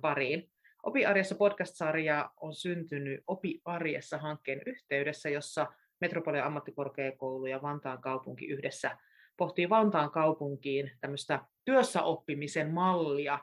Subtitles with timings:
[0.00, 0.50] pariin.
[0.82, 5.66] Opi Arjessa podcast-sarja on syntynyt Opi Arjessa hankkeen yhteydessä, jossa
[6.00, 8.96] Metropolian ammattikorkeakoulu ja Vantaan kaupunki yhdessä
[9.40, 13.38] pohtii Vantaan kaupunkiin tämmöistä työssäoppimisen mallia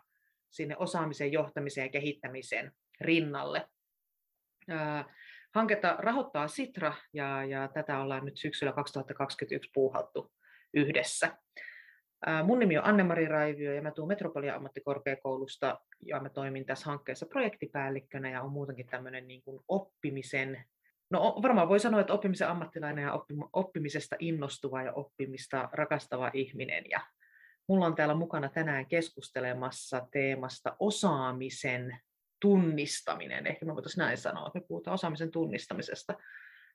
[0.49, 3.69] sinne osaamisen, johtamisen ja kehittämisen rinnalle.
[5.55, 10.31] Hanketta rahoittaa Sitra ja, ja tätä ollaan nyt syksyllä 2021 puuhattu
[10.73, 11.37] yhdessä.
[12.43, 17.25] Mun nimi on Anne-Mari Raivio ja mä tuun Metropolia ammattikorkeakoulusta ja mä toimin tässä hankkeessa
[17.25, 20.63] projektipäällikkönä ja on muutenkin tämmöinen niin kuin oppimisen,
[21.09, 23.19] no varmaan voi sanoa, että oppimisen ammattilainen ja
[23.53, 26.83] oppimisesta innostuva ja oppimista rakastava ihminen.
[26.89, 27.01] Ja
[27.67, 31.97] mulla on täällä mukana tänään keskustelemassa teemasta osaamisen
[32.41, 36.13] tunnistaminen, ehkä me voitaisiin näin sanoa, että me puhutaan osaamisen tunnistamisesta,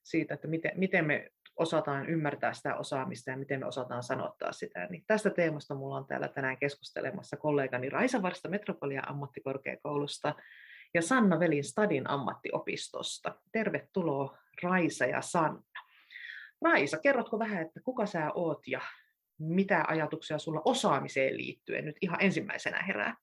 [0.02, 1.30] siitä, että miten, miten me
[1.62, 4.86] osataan ymmärtää sitä osaamista ja miten me osataan sanottaa sitä.
[4.90, 10.34] Niin tästä teemasta mulla on täällä tänään keskustelemassa kollegani Raisa Varsta Metropolia ammattikorkeakoulusta
[10.94, 13.40] ja Sanna Velin Stadin ammattiopistosta.
[13.52, 15.62] Tervetuloa Raisa ja Sanna.
[16.62, 18.80] Raisa, kerrotko vähän, että kuka sä oot ja
[19.38, 23.16] mitä ajatuksia sulla osaamiseen liittyen nyt ihan ensimmäisenä herää?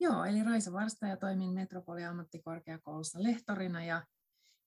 [0.00, 4.02] Joo, eli Raisa Varsta ja toimin Metropolia ammattikorkeakoulussa lehtorina ja,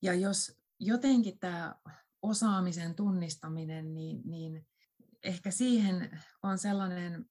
[0.01, 1.75] ja jos jotenkin tämä
[2.21, 4.67] osaamisen tunnistaminen, niin, niin
[5.23, 7.25] ehkä siihen on sellainen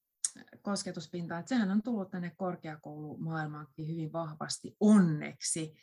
[0.63, 5.75] kosketuspinta, että sehän on tullut tänne korkeakoulumaailmaankin hyvin vahvasti onneksi.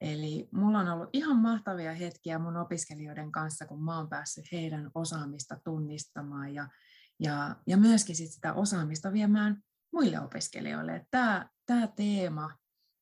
[0.00, 4.90] Eli mulla on ollut ihan mahtavia hetkiä mun opiskelijoiden kanssa, kun mä oon päässyt heidän
[4.94, 6.68] osaamista tunnistamaan ja,
[7.20, 11.06] ja, ja myöskin sit sitä osaamista viemään muille opiskelijoille.
[11.10, 12.50] Tämä, tämä teema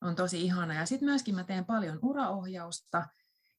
[0.01, 0.75] on tosi ihana.
[0.75, 3.09] Ja sitten myöskin mä teen paljon uraohjausta,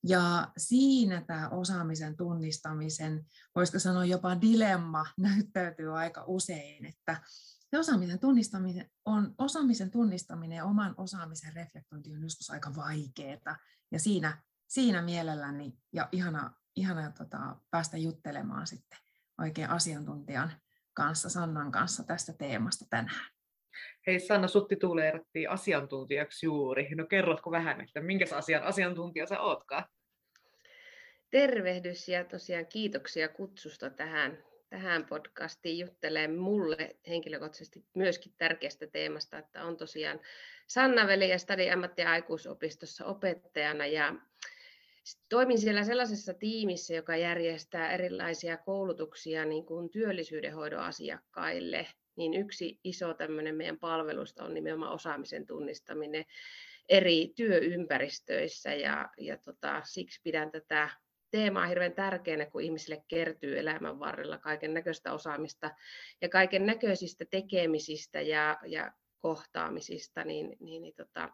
[0.04, 7.22] ja siinä tämä osaamisen tunnistamisen, voisiko sanoa jopa dilemma, näyttäytyy aika usein, että
[7.72, 13.58] se osaamisen tunnistaminen, on, osaamisen tunnistaminen ja oman osaamisen reflektointi on joskus aika vaikeaa.
[13.92, 19.00] Ja siinä, siinä mielelläni ja ihana, ihana tota, päästä juttelemaan sitten
[19.38, 20.52] oikein asiantuntijan
[20.94, 23.32] kanssa, Sannan kanssa tästä teemasta tänään.
[24.08, 26.90] Hei Sanna, sut tituleerattiin asiantuntijaksi juuri.
[26.96, 29.84] No kerrotko vähän, että minkä asian asiantuntija sä ootkaan?
[31.30, 39.64] Tervehdys ja tosiaan kiitoksia kutsusta tähän, tähän podcastiin juttelee mulle henkilökohtaisesti myöskin tärkeästä teemasta, että
[39.64, 40.20] on tosiaan
[40.68, 44.16] Sanna Veli ja Stadi ammatti- ja aikuisopistossa opettajana ja
[45.30, 53.14] toimin siellä sellaisessa tiimissä, joka järjestää erilaisia koulutuksia niin kuin työllisyydenhoidon asiakkaille– niin yksi iso
[53.14, 56.26] tämmöinen meidän palvelusta on nimenomaan osaamisen tunnistaminen
[56.90, 58.74] eri työympäristöissä.
[58.74, 60.90] Ja, ja tota, siksi pidän tätä
[61.32, 65.72] teemaa hirveän tärkeänä, kun ihmisille kertyy elämän varrella kaiken näköistä osaamista
[66.22, 71.30] ja kaiken näköisistä tekemisistä ja, ja kohtaamisista, niin, niin, niin tota,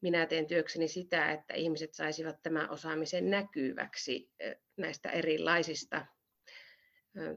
[0.00, 4.30] minä teen työkseni sitä, että ihmiset saisivat tämän osaamisen näkyväksi
[4.76, 6.06] näistä erilaisista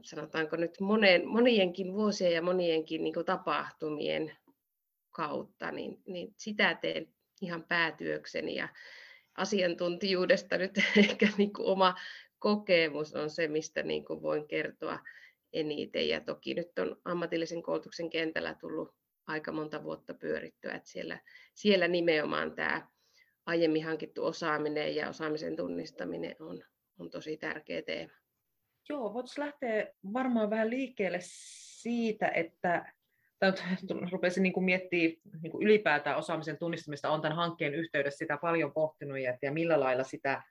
[0.02, 4.36] sanotaanko nyt monen, monienkin vuosien ja monienkin niin tapahtumien
[5.10, 7.08] kautta, niin, niin sitä teen
[7.40, 8.68] ihan päätyökseni ja
[9.36, 11.94] asiantuntijuudesta nyt ehkä niin kuin oma
[12.38, 14.98] kokemus on se, mistä niin kuin voin kertoa
[15.52, 16.08] eniten.
[16.08, 18.94] Ja toki nyt on ammatillisen koulutuksen kentällä tullut
[19.26, 21.18] aika monta vuotta pyörittyä, että siellä,
[21.54, 22.88] siellä nimenomaan tämä
[23.46, 26.64] aiemmin hankittu osaaminen ja osaamisen tunnistaminen on,
[26.98, 28.12] on tosi tärkeä teema.
[28.88, 32.92] Joo, voitaisiin lähteä varmaan vähän liikkeelle siitä, että
[34.12, 39.38] rupesin niin miettimään niin ylipäätään osaamisen tunnistamista, on tämän hankkeen yhteydessä sitä paljon pohtinut ja,
[39.42, 40.42] ja millä lailla sitä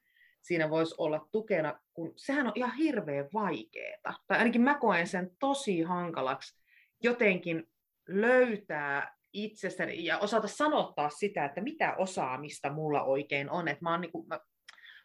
[0.42, 4.16] siinä voisi olla tukena, kun sehän on ihan hirveän vaikeaa.
[4.28, 6.62] Tai ainakin mä koen sen tosi hankalaksi
[7.04, 7.71] jotenkin
[8.12, 13.68] löytää itsestäni ja osata sanottaa sitä, että mitä osaamista mulla oikein on.
[13.68, 14.42] Että mä, oon niin kuin, mä, mä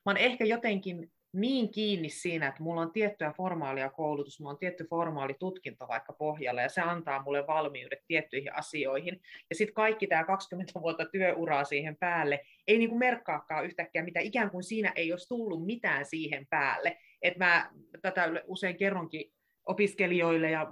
[0.06, 4.86] oon ehkä jotenkin niin kiinni siinä, että mulla on tiettyä formaalia koulutus, mulla on tietty
[4.90, 9.20] formaali tutkinto vaikka pohjalla, ja se antaa mulle valmiudet tiettyihin asioihin.
[9.50, 14.50] Ja sitten kaikki tämä 20 vuotta työuraa siihen päälle ei niinku merkkaakaan yhtäkkiä mitä, ikään
[14.50, 16.98] kuin siinä ei olisi tullut mitään siihen päälle.
[17.22, 17.70] Et mä
[18.02, 19.32] tätä usein kerronkin
[19.66, 20.68] opiskelijoille ja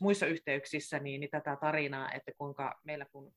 [0.00, 3.32] muissa yhteyksissä niin, niin tätä tarinaa, että kuinka meillä kun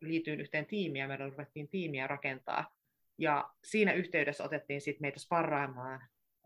[0.00, 2.74] liityin yhteen tiimiin ja meillä ruvettiin tiimiä rakentaa,
[3.18, 6.00] ja siinä yhteydessä otettiin sit meitä sparraamaan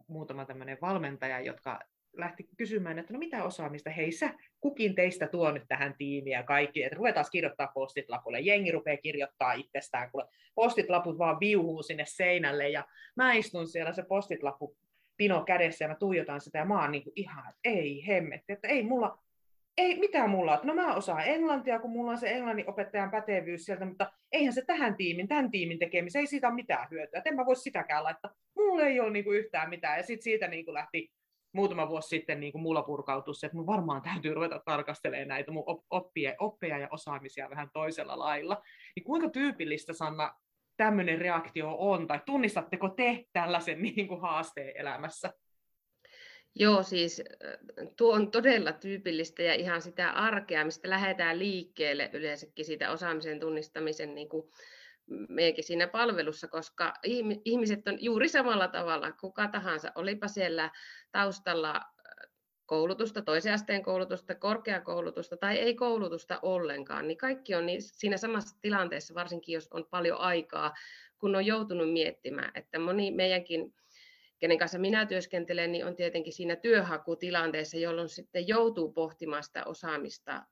[0.08, 1.80] muutama tämmöinen valmentaja, jotka
[2.16, 6.42] lähti kysymään, että no mitä osaamista, hei sä, kukin teistä tuo nyt tähän tiimiin ja
[6.42, 10.24] kaikki, että ruvetaan kirjoittaa postit lapulle, jengi rupeaa kirjoittaa itsestään, kun
[10.54, 12.84] postit laput vaan viuhuu sinne seinälle ja
[13.16, 14.42] mä istun siellä se postit
[15.16, 18.52] pino kädessä ja mä tuijotan sitä ja mä oon niin kuin ihan, että ei hemmetti,
[18.52, 19.18] että ei mulla,
[19.76, 23.84] ei mitään mulla, no mä osaan englantia, kun mulla on se englannin opettajan pätevyys sieltä,
[23.84, 27.36] mutta eihän se tähän tiimin, tämän tiimin tekemiseen, ei siitä ole mitään hyötyä, että en
[27.36, 31.10] mä voi sitäkään laittaa, mulla ei ole niinku yhtään mitään, ja sitten siitä niinku lähti
[31.56, 35.52] muutama vuosi sitten niin kuin mulla purkautui se, että mun varmaan täytyy ruveta tarkastelemaan näitä
[35.52, 38.62] mun oppia, oppeja ja osaamisia vähän toisella lailla.
[38.96, 40.34] Niin kuinka tyypillistä, Sanna,
[40.76, 45.32] tämmöinen reaktio on, tai tunnistatteko te tällaisen niin kuin haasteen elämässä?
[46.58, 47.22] Joo, siis
[47.96, 54.14] tuo on todella tyypillistä ja ihan sitä arkea, mistä lähdetään liikkeelle yleensäkin siitä osaamisen tunnistamisen
[54.14, 54.50] niin kuin
[55.28, 56.94] meidänkin siinä palvelussa, koska
[57.44, 60.70] ihmiset on juuri samalla tavalla, kuka tahansa, olipa siellä
[61.12, 61.80] taustalla
[62.66, 68.56] koulutusta, toisen asteen koulutusta, korkeakoulutusta tai ei koulutusta ollenkaan, niin kaikki on niin siinä samassa
[68.62, 70.74] tilanteessa, varsinkin jos on paljon aikaa,
[71.18, 73.74] kun on joutunut miettimään, että moni meidänkin
[74.38, 80.42] kenen kanssa minä työskentelen, niin on tietenkin siinä työhakutilanteessa, jolloin sitten joutuu pohtimaan sitä osaamista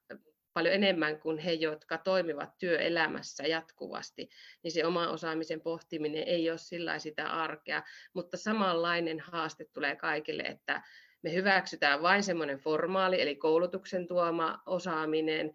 [0.52, 4.28] paljon enemmän kuin he, jotka toimivat työelämässä jatkuvasti,
[4.62, 7.82] niin se oma osaamisen pohtiminen ei ole sillä sitä arkea,
[8.12, 10.82] mutta samanlainen haaste tulee kaikille, että
[11.25, 15.55] me hyväksytään vain semmoinen formaali, eli koulutuksen tuoma osaaminen,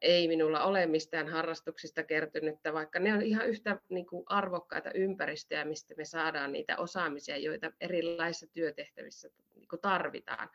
[0.00, 5.64] ei minulla ole mistään harrastuksista kertynyttä, vaikka ne on ihan yhtä niin kuin arvokkaita ympäristöjä,
[5.64, 10.50] mistä me saadaan niitä osaamisia, joita erilaisissa työtehtävissä niin kuin tarvitaan.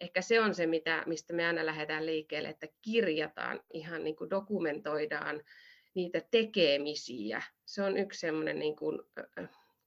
[0.00, 4.30] Ehkä se on se, mitä, mistä me aina lähdetään liikkeelle, että kirjataan, ihan niin kuin
[4.30, 5.42] dokumentoidaan
[5.94, 7.42] niitä tekemisiä.
[7.64, 9.00] Se on yksi semmoinen, niin kuin,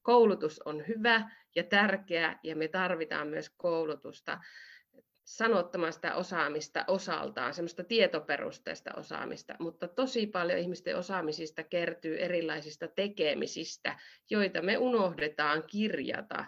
[0.08, 4.40] koulutus on hyvä ja tärkeä, ja me tarvitaan myös koulutusta
[5.26, 14.00] sanottamaan sitä osaamista osaltaan, semmoista tietoperusteista osaamista, mutta tosi paljon ihmisten osaamisista kertyy erilaisista tekemisistä,
[14.30, 16.46] joita me unohdetaan kirjata.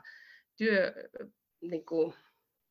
[0.57, 0.93] Työ,
[1.61, 2.13] niin kuin,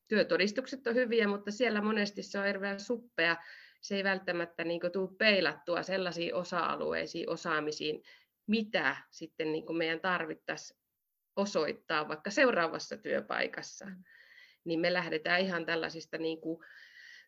[0.08, 3.36] työtodistukset on hyviä, mutta siellä monesti se on hirveän suppea.
[3.80, 8.02] Se ei välttämättä niin kuin, tule peilattua sellaisiin osa-alueisiin, osaamisiin,
[8.48, 10.80] mitä sitten niin kuin meidän tarvittaisiin
[11.36, 13.84] osoittaa vaikka seuraavassa työpaikassa.
[13.86, 14.04] Mm
[14.68, 16.64] niin me lähdetään ihan tällaisista niin kuin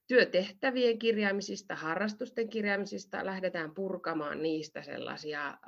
[0.07, 5.59] työtehtävien kirjaamisista, harrastusten kirjaamisista, lähdetään purkamaan niistä sellaisia,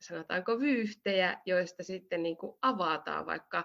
[0.00, 3.64] sanotaanko vyyhtejä, joista sitten niin kuin avataan vaikka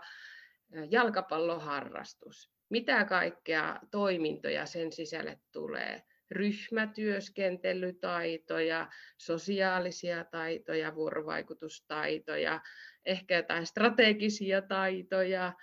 [0.89, 2.51] jalkapalloharrastus.
[2.69, 6.03] Mitä kaikkea toimintoja sen sisälle tulee?
[6.33, 12.61] Ryhmätyöskentelytaitoja, sosiaalisia taitoja, vuorovaikutustaitoja,
[13.05, 15.53] ehkä jotain strategisia taitoja,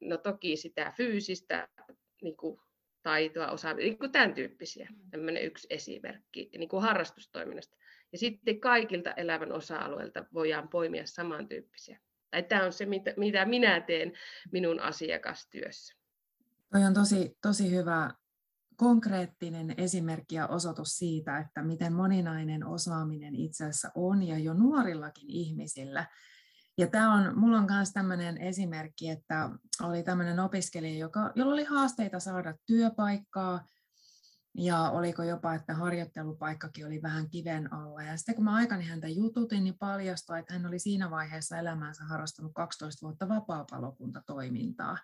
[0.00, 1.68] no toki sitä fyysistä
[2.22, 2.60] niin kuin
[3.02, 4.88] taitoa, osaamista, niin kuin tämän tyyppisiä.
[4.90, 5.10] Mm.
[5.10, 7.76] Tämmöinen yksi esimerkki niin kuin harrastustoiminnasta.
[8.12, 12.00] Ja sitten kaikilta elämän osa-alueilta voidaan poimia samantyyppisiä.
[12.30, 14.12] Tai tämä on se, mitä, mitä minä teen
[14.52, 15.94] minun asiakastyössä.
[16.72, 18.10] Toi on tosi, tosi hyvä
[18.76, 25.30] konkreettinen esimerkki ja osoitus siitä, että miten moninainen osaaminen itse asiassa on ja jo nuorillakin
[25.30, 26.06] ihmisillä
[26.78, 29.50] ja tämä on, mulla on myös tämmöinen esimerkki, että
[29.82, 33.66] oli tämmöinen opiskelija, joka, jolla oli haasteita saada työpaikkaa,
[34.58, 38.02] ja oliko jopa, että harjoittelupaikkakin oli vähän kiven alla.
[38.02, 42.04] Ja sitten kun mä aikani häntä jututin, niin paljastui, että hän oli siinä vaiheessa elämäänsä
[42.04, 44.98] harrastanut 12 vuotta vapaa-palokuntatoimintaa.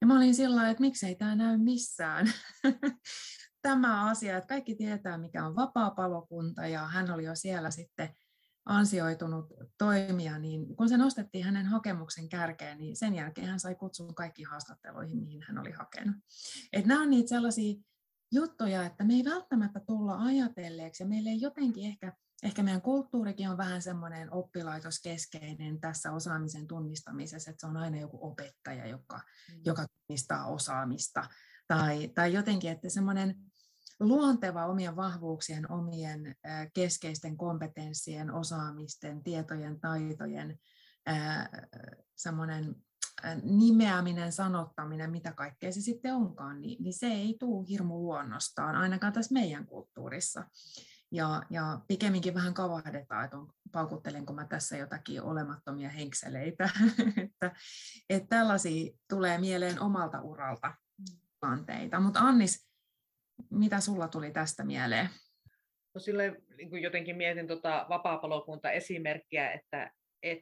[0.00, 2.26] Ja mä olin sillä että miksei tämä näy missään.
[3.62, 8.08] tämä asia, että kaikki tietää, mikä on vapaa-palokunta, ja hän oli jo siellä sitten
[8.66, 9.46] ansioitunut
[9.78, 14.48] toimija, niin kun se nostettiin hänen hakemuksen kärkeen, niin sen jälkeen hän sai kutsun kaikkiin
[14.48, 16.16] haastatteluihin, mihin hän oli hakenut.
[16.72, 17.74] Et nämä on niitä sellaisia
[18.32, 22.12] juttuja, että me ei välttämättä tulla ajatelleeksi, ja meillä ei jotenkin ehkä,
[22.42, 28.18] ehkä meidän kulttuurikin on vähän semmoinen oppilaitoskeskeinen tässä osaamisen tunnistamisessa, että se on aina joku
[28.20, 29.60] opettaja, joka, mm.
[29.64, 31.28] joka tunnistaa osaamista,
[31.68, 33.36] tai, tai jotenkin, että semmoinen
[34.00, 36.36] luonteva omien vahvuuksien, omien
[36.74, 40.58] keskeisten kompetenssien, osaamisten, tietojen, taitojen
[42.16, 42.76] semmoinen
[43.42, 49.12] nimeäminen, sanottaminen, mitä kaikkea se sitten onkaan, niin, niin se ei tule hirmu luonnostaan, ainakaan
[49.12, 50.44] tässä meidän kulttuurissa.
[51.12, 56.70] Ja, ja pikemminkin vähän kavahdetaan, että on, paukuttelenko mä tässä jotakin olemattomia henkseleitä.
[57.24, 57.52] että,
[58.10, 60.74] että tällaisia tulee mieleen omalta uralta
[61.40, 62.00] tilanteita.
[62.00, 62.68] Mutta Annis,
[63.50, 65.08] mitä sulla tuli tästä mieleen?
[65.94, 70.40] No sille niin jotenkin mietin tuota vapaa-palokunta-esimerkkiä, että et,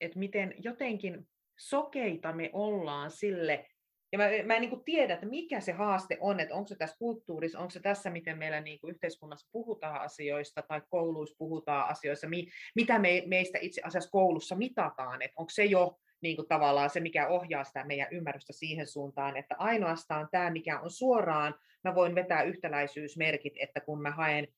[0.00, 3.66] et miten jotenkin sokeita me ollaan sille,
[4.12, 6.96] ja mä, mä en niin tiedä, että mikä se haaste on, että onko se tässä
[6.98, 12.48] kulttuurissa, onko se tässä, miten meillä niin yhteiskunnassa puhutaan asioista tai kouluissa puhutaan asioista, mi,
[12.74, 17.00] mitä me, meistä itse asiassa koulussa mitataan, että onko se jo niin kuin tavallaan se,
[17.00, 22.14] mikä ohjaa sitä meidän ymmärrystä siihen suuntaan, että ainoastaan tämä, mikä on suoraan, mä voin
[22.14, 24.48] vetää yhtäläisyysmerkit, että kun mä haen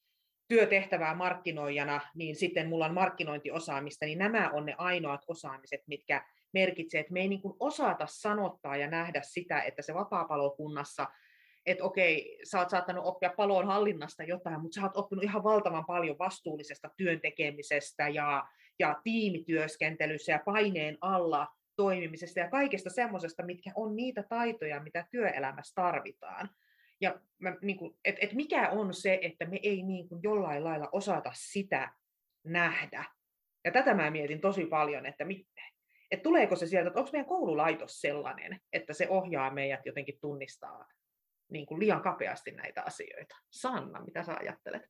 [0.48, 7.00] työtehtävää markkinoijana, niin sitten mulla on markkinointiosaamista, niin nämä on ne ainoat osaamiset, mitkä merkitsee,
[7.00, 11.06] että me ei niin kuin osata sanottaa ja nähdä sitä, että se vapaapalokunnassa,
[11.66, 15.84] että okei, sä oot saattanut oppia palon hallinnasta jotain, mutta sä oot oppinut ihan valtavan
[15.84, 23.96] paljon vastuullisesta työntekemisestä ja, ja tiimityöskentelyssä ja paineen alla toimimisesta ja kaikesta semmoisesta, mitkä on
[23.96, 26.50] niitä taitoja, mitä työelämässä tarvitaan.
[27.00, 30.64] Ja mä, niin kuin, et, et mikä on se, että me ei niin kuin jollain
[30.64, 31.92] lailla osata sitä
[32.44, 33.04] nähdä.
[33.64, 35.46] Ja tätä mä mietin tosi paljon, että, mit,
[36.10, 40.88] että tuleeko se sieltä, että onko meidän koululaitos sellainen, että se ohjaa meidät jotenkin tunnistaa
[41.48, 43.36] niin kuin liian kapeasti näitä asioita.
[43.50, 44.82] Sanna, mitä sä ajattelet?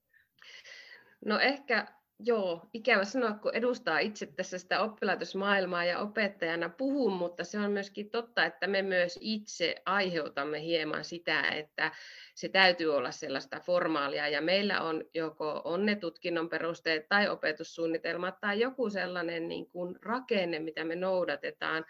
[1.25, 1.87] No ehkä
[2.25, 7.71] Joo, ikävä sanoa, kun edustaa itse tässä sitä oppilaitosmaailmaa ja opettajana puhun, mutta se on
[7.73, 11.93] myöskin totta, että me myös itse aiheutamme hieman sitä, että
[12.35, 18.91] se täytyy olla sellaista formaalia ja meillä on joko onnetutkinnon perusteet tai opetussuunnitelmat tai joku
[18.91, 21.85] sellainen niin kuin rakenne, mitä me noudatetaan,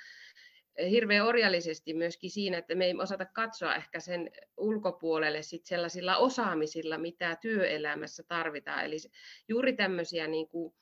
[0.91, 6.99] hirveän orjallisesti myöskin siinä, että me ei osata katsoa ehkä sen ulkopuolelle sit sellaisilla osaamisilla,
[6.99, 8.85] mitä työelämässä tarvitaan.
[8.85, 8.97] Eli
[9.49, 10.75] juuri tämmöisiä, niin kuin,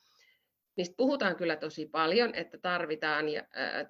[0.77, 3.25] niistä puhutaan kyllä tosi paljon, että tarvitaan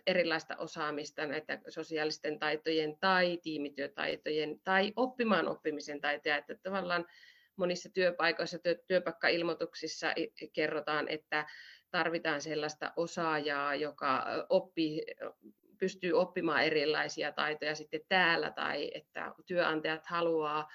[0.07, 7.05] erilaista osaamista, näitä sosiaalisten taitojen tai tiimityötaitojen tai oppimaan oppimisen taitoja, että tavallaan
[7.55, 10.13] monissa työpaikoissa, työpaikkailmoituksissa
[10.53, 11.45] kerrotaan, että
[11.91, 15.05] tarvitaan sellaista osaajaa, joka oppii
[15.79, 20.67] pystyy oppimaan erilaisia taitoja sitten täällä tai että työnantajat haluaa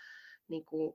[0.49, 0.94] niin kuin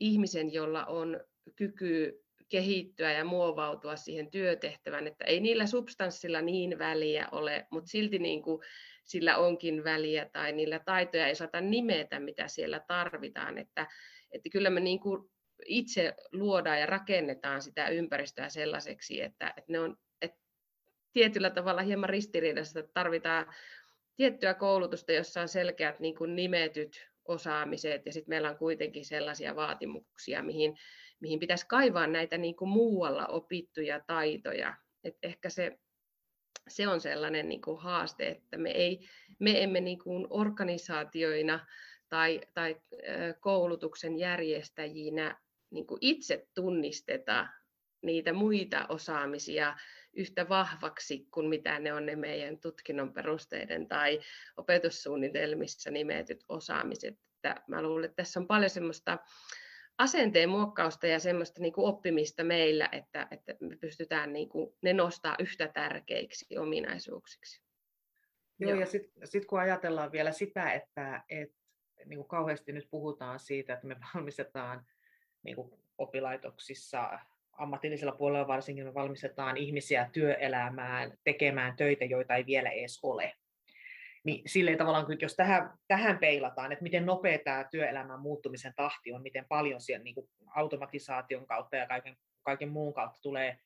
[0.00, 1.20] ihmisen, jolla on
[1.56, 8.18] kyky kehittyä ja muovautua siihen työtehtävään, että ei niillä substanssilla niin väliä ole, mutta silti
[8.18, 8.62] niin kuin
[9.04, 13.86] sillä onkin väliä tai niillä taitoja ei saata nimetä, mitä siellä tarvitaan, että,
[14.30, 15.30] että kyllä me niin kuin
[15.66, 19.96] itse luodaan ja rakennetaan sitä ympäristöä sellaiseksi, että, että ne on
[21.12, 23.46] tietyllä tavalla hieman ristiriidassa, että tarvitaan
[24.16, 29.56] tiettyä koulutusta, jossa on selkeät niin kuin nimetyt osaamiset, ja sitten meillä on kuitenkin sellaisia
[29.56, 30.78] vaatimuksia, mihin,
[31.20, 34.74] mihin pitäisi kaivaa näitä niin kuin muualla opittuja taitoja.
[35.04, 35.78] Et ehkä se,
[36.68, 41.66] se on sellainen niin kuin haaste, että me, ei, me emme niin kuin organisaatioina
[42.08, 42.76] tai, tai
[43.40, 45.40] koulutuksen järjestäjinä
[45.70, 47.46] niin kuin itse tunnisteta
[48.02, 49.76] niitä muita osaamisia,
[50.12, 54.20] yhtä vahvaksi kuin mitä ne on ne meidän tutkinnon perusteiden tai
[54.56, 57.14] opetussuunnitelmissa nimetyt osaamiset.
[57.36, 59.18] Että mä luulen, että tässä on paljon semmoista
[59.98, 64.92] asenteen muokkausta ja semmoista niin kuin oppimista meillä, että, että me pystytään niin kuin, ne
[64.92, 67.62] nostaa yhtä tärkeiksi ominaisuuksiksi.
[68.58, 68.80] Joo, Joo.
[68.80, 71.56] ja sitten sit kun ajatellaan vielä sitä, että, että
[72.04, 74.86] niin kuin kauheasti nyt puhutaan siitä, että me valmistetaan
[75.42, 77.18] niin kuin oppilaitoksissa
[77.52, 83.32] ammatillisella puolella varsinkin me valmistetaan ihmisiä työelämään tekemään töitä, joita ei vielä edes ole.
[84.24, 89.22] Niin silleen tavallaan, jos tähän, tähän peilataan, että miten nopea tämä työelämän muuttumisen tahti on,
[89.22, 90.14] miten paljon siellä niin
[90.54, 93.58] automatisaation kautta ja kaiken, kaiken muun kautta tulee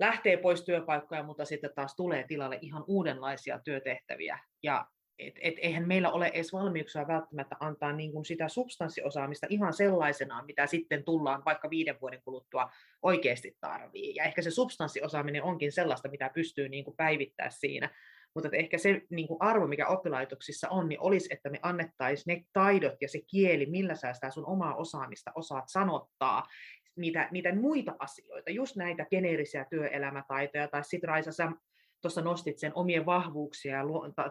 [0.00, 4.38] lähtee pois työpaikkoja, mutta sitten taas tulee tilalle ihan uudenlaisia työtehtäviä.
[4.62, 4.86] Ja
[5.20, 10.46] et, et eihän meillä ole edes valmiuksia välttämättä antaa niin kuin sitä substanssiosaamista ihan sellaisenaan,
[10.46, 12.70] mitä sitten tullaan vaikka viiden vuoden kuluttua
[13.02, 14.14] oikeasti tarvii.
[14.14, 17.90] Ja ehkä se substanssiosaaminen onkin sellaista, mitä pystyy niin kuin päivittää siinä.
[18.34, 22.44] Mutta ehkä se niin kuin arvo, mikä oppilaitoksissa on, niin olisi, että me annettaisiin ne
[22.52, 26.46] taidot ja se kieli, millä sä sitä sun omaa osaamista osaat sanottaa,
[26.96, 31.52] niitä, niitä muita asioita, just näitä geneerisiä työelämätaitoja, tai sitten Raisa, sä
[32.00, 33.84] tuossa nostit sen omien vahvuuksien ja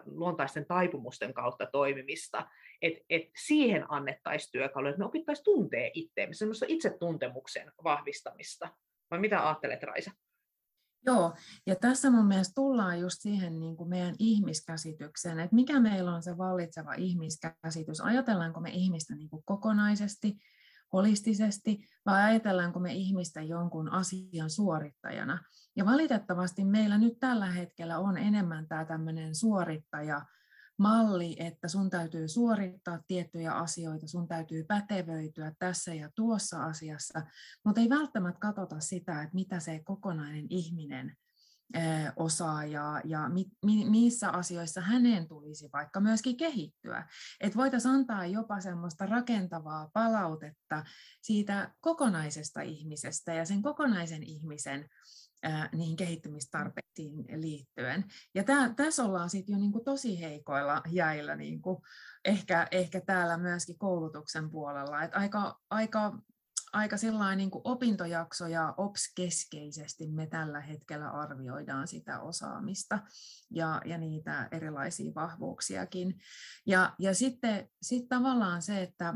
[0.06, 2.48] luontaisten taipumusten kautta toimimista,
[2.82, 8.68] että et siihen annettaisiin työkaluja, että me opittaisiin tuntee itseämme, semmoista itsetuntemuksen vahvistamista.
[9.10, 10.10] Vai mitä ajattelet, Raisa?
[11.06, 11.32] Joo,
[11.66, 16.22] ja tässä mun mielestä tullaan just siihen niin kuin meidän ihmiskäsitykseen, että mikä meillä on
[16.22, 18.00] se vallitseva ihmiskäsitys.
[18.00, 20.36] Ajatellaanko me ihmistä niin kuin kokonaisesti,
[20.92, 25.38] holistisesti, vai ajatellaanko me ihmistä jonkun asian suorittajana.
[25.76, 30.26] Ja valitettavasti meillä nyt tällä hetkellä on enemmän tämä tämmöinen suorittaja,
[30.78, 37.22] malli, että sun täytyy suorittaa tiettyjä asioita, sun täytyy pätevöityä tässä ja tuossa asiassa,
[37.64, 41.16] mutta ei välttämättä katsota sitä, että mitä se kokonainen ihminen
[42.16, 47.08] osaa ja, ja mi, mi, missä asioissa hänen tulisi vaikka myöskin kehittyä.
[47.40, 50.84] Että voitaisiin antaa jopa semmoista rakentavaa palautetta
[51.22, 54.88] siitä kokonaisesta ihmisestä ja sen kokonaisen ihmisen
[55.42, 58.04] ää, niihin kehittymistarpeisiin liittyen.
[58.34, 61.82] Ja tää, tässä ollaan sitten jo niinku tosi heikoilla jäillä niinku,
[62.24, 65.02] ehkä, ehkä täällä myöskin koulutuksen puolella.
[65.02, 66.18] Et aika, aika,
[66.72, 66.96] aika
[67.36, 72.98] niin kuin opintojakso ja OPS-keskeisesti me tällä hetkellä arvioidaan sitä osaamista
[73.50, 76.20] ja, ja niitä erilaisia vahvuuksiakin.
[76.66, 79.14] Ja, ja sitten sit tavallaan se, että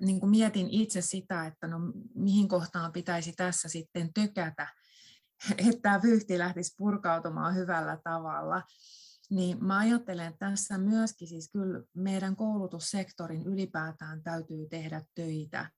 [0.00, 1.78] niin kuin mietin itse sitä, että no,
[2.14, 4.68] mihin kohtaan pitäisi tässä sitten tökätä,
[5.58, 8.62] että tämä vyyhti lähtisi purkautumaan hyvällä tavalla,
[9.30, 15.70] niin mä ajattelen, että tässä myöskin siis kyllä meidän koulutussektorin ylipäätään täytyy tehdä töitä,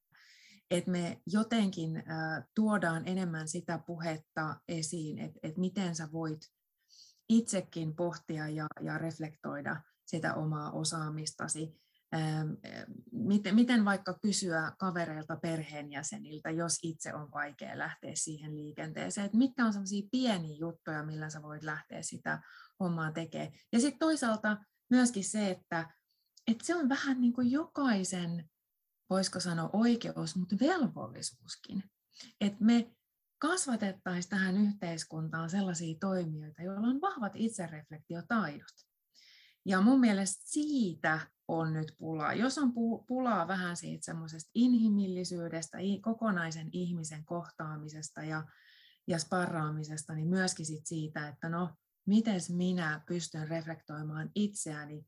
[0.70, 6.40] että me jotenkin äh, tuodaan enemmän sitä puhetta esiin, että, että miten sä voit
[7.28, 11.84] itsekin pohtia ja, ja reflektoida sitä omaa osaamistasi
[13.12, 19.64] miten, miten vaikka kysyä kavereilta, perheenjäseniltä, jos itse on vaikea lähteä siihen liikenteeseen, että mitkä
[19.64, 22.42] on sellaisia pieniä juttuja, millä sä voit lähteä sitä
[22.80, 23.52] hommaa tekemään.
[23.72, 24.56] Ja sitten toisaalta
[24.90, 25.90] myöskin se, että,
[26.46, 28.50] että se on vähän niin kuin jokaisen,
[29.10, 31.84] voisiko sanoa oikeus, mutta velvollisuuskin.
[32.40, 32.94] Että me
[33.38, 38.74] kasvatettaisiin tähän yhteiskuntaan sellaisia toimijoita, joilla on vahvat itsereflektiotaidot.
[39.64, 42.34] Ja mun mielestä siitä on nyt pulaa.
[42.34, 42.72] Jos on
[43.06, 48.44] pulaa vähän siitä semmoisesta inhimillisyydestä, kokonaisen ihmisen kohtaamisesta ja,
[49.06, 51.70] ja sparraamisesta, niin myöskin sit siitä, että no,
[52.06, 55.06] miten minä pystyn reflektoimaan itseäni,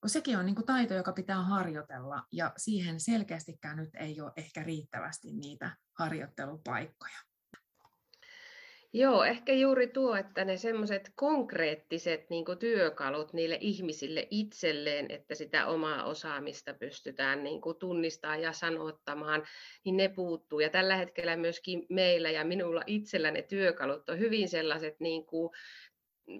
[0.00, 4.32] kun sekin on niin kuin taito, joka pitää harjoitella, ja siihen selkeästikään nyt ei ole
[4.36, 7.18] ehkä riittävästi niitä harjoittelupaikkoja.
[8.92, 15.66] Joo, ehkä juuri tuo, että ne semmoiset konkreettiset niin työkalut niille ihmisille itselleen, että sitä
[15.66, 19.42] omaa osaamista pystytään niin tunnistamaan ja sanottamaan,
[19.84, 20.60] niin ne puuttuu.
[20.60, 25.50] Ja tällä hetkellä myöskin meillä ja minulla itsellä ne työkalut on hyvin sellaiset niin kuin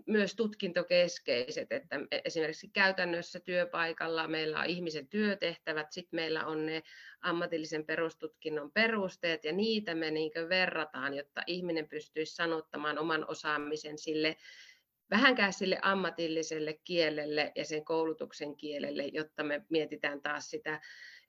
[0.07, 6.83] myös tutkintokeskeiset, että esimerkiksi käytännössä työpaikalla meillä on ihmisen työtehtävät, sitten meillä on ne
[7.21, 14.37] ammatillisen perustutkinnon perusteet ja niitä me niin verrataan, jotta ihminen pystyisi sanottamaan oman osaamisen sille
[15.11, 20.81] vähänkään sille ammatilliselle kielelle ja sen koulutuksen kielelle, jotta me mietitään taas sitä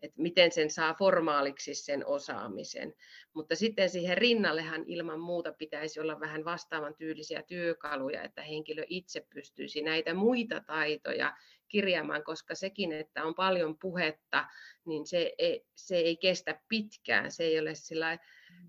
[0.02, 2.94] että miten sen saa formaaliksi sen osaamisen.
[3.34, 9.26] Mutta sitten siihen rinnallehan ilman muuta pitäisi olla vähän vastaavan tyylisiä työkaluja, että henkilö itse
[9.34, 11.34] pystyisi näitä muita taitoja
[11.68, 14.46] kirjaamaan, koska sekin, että on paljon puhetta,
[14.86, 17.32] niin se ei, se ei kestä pitkään.
[17.32, 18.18] Se ei ole sillä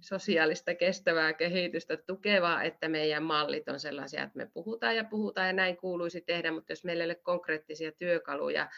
[0.00, 5.52] sosiaalista kestävää kehitystä tukevaa, että meidän mallit on sellaisia, että me puhutaan ja puhutaan ja
[5.52, 8.68] näin kuuluisi tehdä, mutta jos meillä ei ole konkreettisia työkaluja,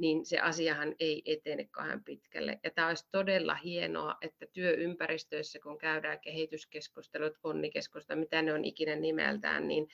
[0.00, 2.60] niin se asiahan ei etene kahden pitkälle.
[2.64, 8.96] Ja tämä olisi todella hienoa, että työympäristöissä, kun käydään kehityskeskustelut, onnikeskustelut, mitä ne on ikinä
[8.96, 9.88] nimeltään, niin,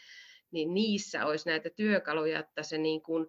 [0.51, 3.27] niin niissä olisi näitä työkaluja, että se niin kuin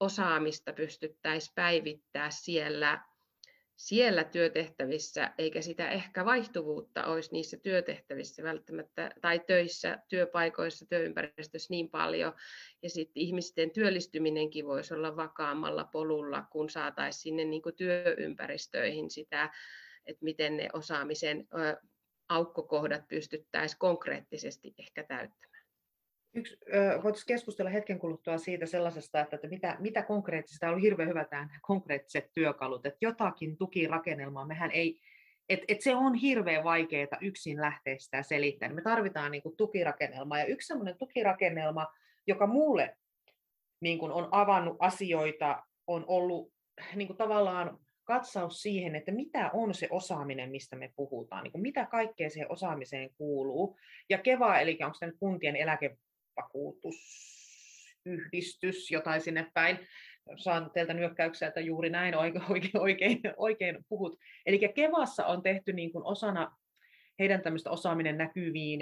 [0.00, 3.04] osaamista pystyttäisiin päivittää siellä
[3.80, 11.90] siellä työtehtävissä, eikä sitä ehkä vaihtuvuutta olisi niissä työtehtävissä välttämättä, tai töissä, työpaikoissa, työympäristössä niin
[11.90, 12.32] paljon,
[12.82, 19.50] ja sitten ihmisten työllistyminenkin voisi olla vakaammalla polulla, kun saataisiin sinne niin kuin työympäristöihin sitä,
[20.06, 21.48] että miten ne osaamisen
[22.28, 25.59] aukkokohdat pystyttäisiin konkreettisesti ehkä täyttämään.
[26.34, 26.56] Yksi,
[27.02, 32.30] voitaisiin keskustella hetken kuluttua siitä sellaisesta, että, mitä, mitä konkreettista, on hirveän hyvä tämä konkreettiset
[32.32, 35.00] työkalut, että jotakin tukirakennelmaa, mehän ei,
[35.48, 38.74] että et se on hirveän vaikeaa yksin lähteä sitä selittämään.
[38.74, 41.86] Me tarvitaan niin kuin, tukirakennelmaa, ja yksi sellainen tukirakennelma,
[42.26, 42.96] joka mulle
[43.80, 46.52] niin kuin, on avannut asioita, on ollut
[46.94, 51.62] niin kuin, tavallaan katsaus siihen, että mitä on se osaaminen, mistä me puhutaan, niin kuin
[51.62, 53.78] mitä kaikkea siihen osaamiseen kuuluu.
[54.08, 55.96] Ja KEVA, eli onko se nyt kuntien eläke,
[56.42, 59.78] vakuutusyhdistys, jotain sinne päin.
[60.36, 62.44] Saan teiltä nyökkäyksiä, että juuri näin oikein,
[62.80, 64.18] oikein, oikein, puhut.
[64.46, 66.56] Eli Kevassa on tehty niin kuin osana
[67.18, 68.80] heidän tämmöistä osaaminen näkyviin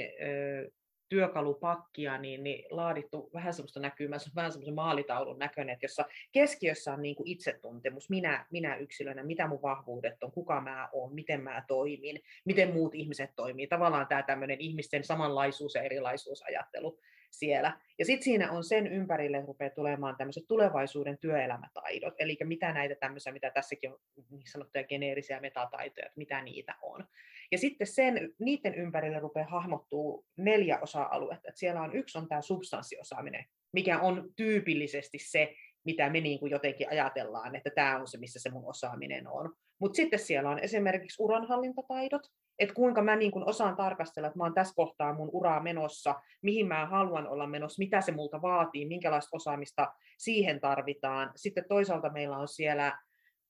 [1.08, 7.02] työkalupakkia, niin, niin laadittu vähän semmoista näkymää, se vähän semmoisen maalitaulun näköinen, jossa keskiössä on
[7.02, 11.64] niin kuin itsetuntemus, minä, minä yksilönä, mitä mun vahvuudet on, kuka mä oon, miten mä
[11.68, 13.66] toimin, miten muut ihmiset toimii.
[13.66, 16.98] Tavallaan tämä tämmöinen ihmisten samanlaisuus ja erilaisuusajattelu
[17.30, 17.80] siellä.
[17.98, 23.32] Ja sitten siinä on sen ympärille rupeaa tulemaan tämmöiset tulevaisuuden työelämätaidot, eli mitä näitä tämmöisiä,
[23.32, 23.98] mitä tässäkin on
[24.30, 27.04] niin sanottuja geneerisiä metataitoja, että mitä niitä on.
[27.52, 31.48] Ja sitten sen, niiden ympärille rupeaa hahmottuu neljä osa-aluetta.
[31.48, 36.50] Että siellä on yksi on tämä substanssiosaaminen, mikä on tyypillisesti se, mitä me niin kuin
[36.50, 39.54] jotenkin ajatellaan, että tämä on se, missä se mun osaaminen on.
[39.78, 42.22] Mutta sitten siellä on esimerkiksi uranhallintataidot,
[42.58, 46.14] että kuinka mä niin kuin osaan tarkastella, että mä oon tässä kohtaa mun uraa menossa,
[46.42, 51.32] mihin mä haluan olla menossa, mitä se multa vaatii, minkälaista osaamista siihen tarvitaan.
[51.36, 52.98] Sitten toisaalta meillä on siellä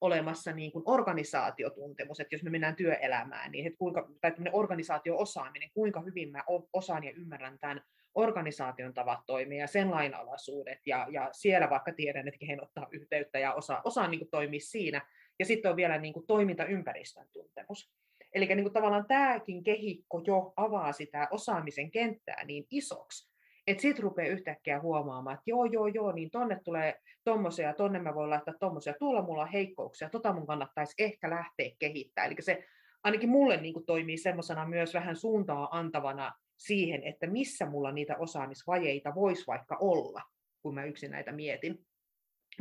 [0.01, 6.01] olemassa niin kuin organisaatiotuntemus, että jos me mennään työelämään, niin että kuinka, tai organisaatio-osaaminen, kuinka
[6.01, 7.83] hyvin mä osaan ja ymmärrän tämän
[8.15, 13.39] organisaation tavat toimia ja sen lainalaisuudet, ja, ja siellä vaikka tiedän, että kehen ottaa yhteyttä
[13.39, 15.07] ja osaa, osaa niin kuin toimia siinä,
[15.39, 17.91] ja sitten on vielä niin kuin toimintaympäristön tuntemus.
[18.35, 23.31] Eli niin kuin tavallaan tämäkin kehikko jo avaa sitä osaamisen kenttää niin isoksi,
[23.67, 28.15] että sitten rupeaa yhtäkkiä huomaamaan, että joo, joo, joo, niin tonne tulee tommosia, tonne mä
[28.15, 32.33] voin laittaa tommosia, tuolla mulla on heikkouksia, tota mun kannattaisi ehkä lähteä kehittämään.
[32.33, 32.65] Eli se
[33.05, 38.17] ainakin mulle niin kuin toimii semmoisena myös vähän suuntaa antavana siihen, että missä mulla niitä
[38.17, 40.23] osaamisvajeita voisi vaikka olla,
[40.63, 41.87] kun mä yksin näitä mietin.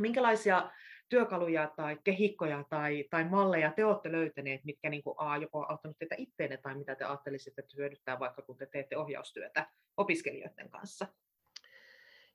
[0.00, 0.70] Minkälaisia
[1.08, 5.98] työkaluja tai kehikkoja tai, tai malleja te olette löytäneet, mitkä niin kuin, A, joko auttanut
[5.98, 9.66] teitä itteenne tai mitä te ajattelisitte, että hyödyttää vaikka kun te teette ohjaustyötä
[9.96, 11.06] opiskelijoiden kanssa?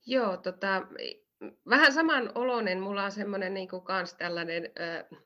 [0.06, 0.82] Joo, tota,
[1.70, 2.80] vähän saman oloinen.
[2.80, 5.20] Mulla on semmoinen niin kuin kans tällainen äh,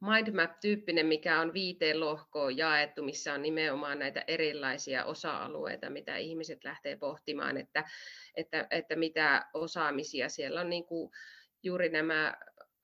[0.00, 6.96] mindmap-tyyppinen, mikä on viiteen lohkoon jaettu, missä on nimenomaan näitä erilaisia osa-alueita, mitä ihmiset lähtee
[6.96, 7.84] pohtimaan, että,
[8.34, 11.10] että, että mitä osaamisia siellä on niin kuin
[11.62, 12.34] juuri nämä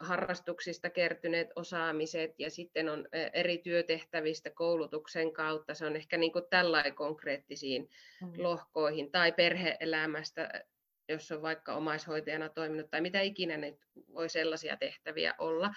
[0.00, 5.74] harrastuksista kertyneet osaamiset ja sitten on eri työtehtävistä koulutuksen kautta.
[5.74, 7.88] Se on ehkä niin kuin tällainen konkreettisiin
[8.22, 8.32] mm.
[8.36, 10.64] lohkoihin tai perheelämästä,
[11.08, 13.76] jos on vaikka omaishoitajana toiminut tai mitä ikinä ne
[14.14, 15.70] voi sellaisia tehtäviä olla.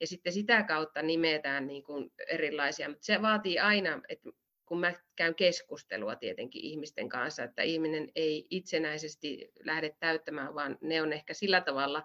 [0.00, 4.30] Ja sitten sitä kautta nimetään niin kuin erilaisia, mutta se vaatii aina, että
[4.66, 11.02] kun mä käyn keskustelua tietenkin ihmisten kanssa, että ihminen ei itsenäisesti lähde täyttämään, vaan ne
[11.02, 12.02] on ehkä sillä tavalla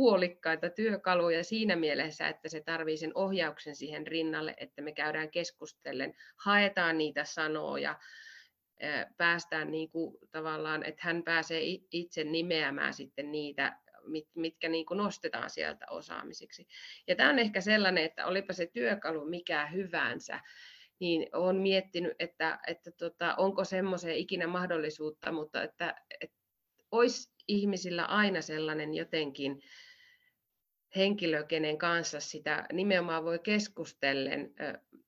[0.00, 6.14] puolikkaita työkaluja siinä mielessä, että se tarvii sen ohjauksen siihen rinnalle, että me käydään keskustellen,
[6.36, 7.98] haetaan niitä sanoja,
[9.16, 11.60] päästään niin kuin tavallaan, että hän pääsee
[11.90, 13.78] itse nimeämään sitten niitä,
[14.34, 16.66] mitkä niin kuin nostetaan sieltä osaamisiksi.
[17.06, 20.40] Ja tämä on ehkä sellainen, että olipa se työkalu mikä hyvänsä,
[21.00, 26.36] niin olen miettinyt, että, että tota, onko semmoiseen ikinä mahdollisuutta, mutta että, että
[26.90, 29.62] olisi ihmisillä aina sellainen jotenkin
[30.96, 34.54] henkilö, kenen kanssa sitä nimenomaan voi keskustellen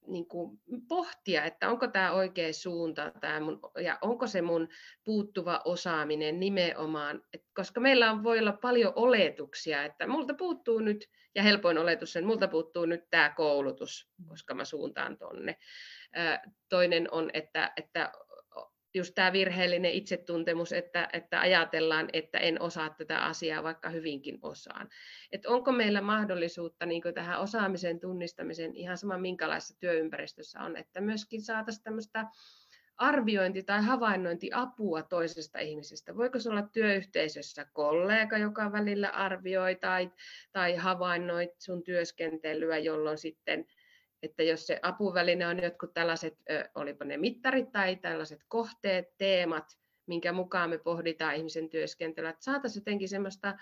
[0.07, 4.69] niin kuin pohtia, että onko tämä oikea suunta tämä mun, ja onko se mun
[5.05, 11.09] puuttuva osaaminen nimenomaan, et koska meillä on, voi olla paljon oletuksia, että multa puuttuu nyt,
[11.35, 15.59] ja helpoin oletus on, multa puuttuu nyt tämä koulutus, koska mä suuntaan tonne.
[16.69, 18.13] Toinen on, että, että
[18.95, 24.89] just tämä virheellinen itsetuntemus, että, että ajatellaan, että en osaa tätä asiaa, vaikka hyvinkin osaan.
[25.33, 31.43] Et onko meillä mahdollisuutta niin tähän osaamisen tunnistamiseen, ihan sama minkälaisessa työympäristössä on, että myöskin
[31.43, 32.27] saataisiin tämmöistä
[32.97, 36.17] arviointi- tai havainnointiapua toisesta ihmisestä.
[36.17, 40.11] Voiko se olla työyhteisössä kollega, joka välillä arvioi tai,
[40.53, 43.67] tai havainnoit sun työskentelyä, jolloin sitten
[44.23, 46.39] että jos se apuväline on jotkut tällaiset,
[46.75, 52.81] olipa ne mittarit tai tällaiset kohteet, teemat, minkä mukaan me pohditaan ihmisen työskentelyä, että saataisiin
[52.81, 53.57] jotenkin semmoista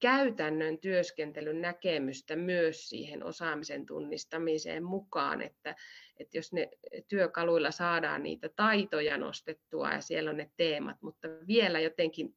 [0.00, 5.74] käytännön työskentelyn näkemystä myös siihen osaamisen tunnistamiseen mukaan, että,
[6.16, 6.68] että jos ne
[7.08, 12.34] työkaluilla saadaan niitä taitoja nostettua ja siellä on ne teemat, mutta vielä jotenkin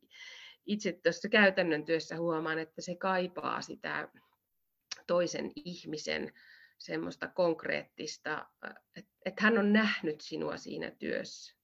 [0.66, 4.10] itse tuossa käytännön työssä huomaan, että se kaipaa sitä
[5.08, 6.34] toisen ihmisen
[6.80, 8.46] semmoista konkreettista,
[8.96, 11.56] että et hän on nähnyt sinua siinä työssä.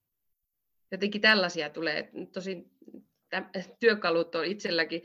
[0.90, 2.70] Jotenkin tällaisia tulee, tosin
[3.80, 5.02] työkalut on itselläkin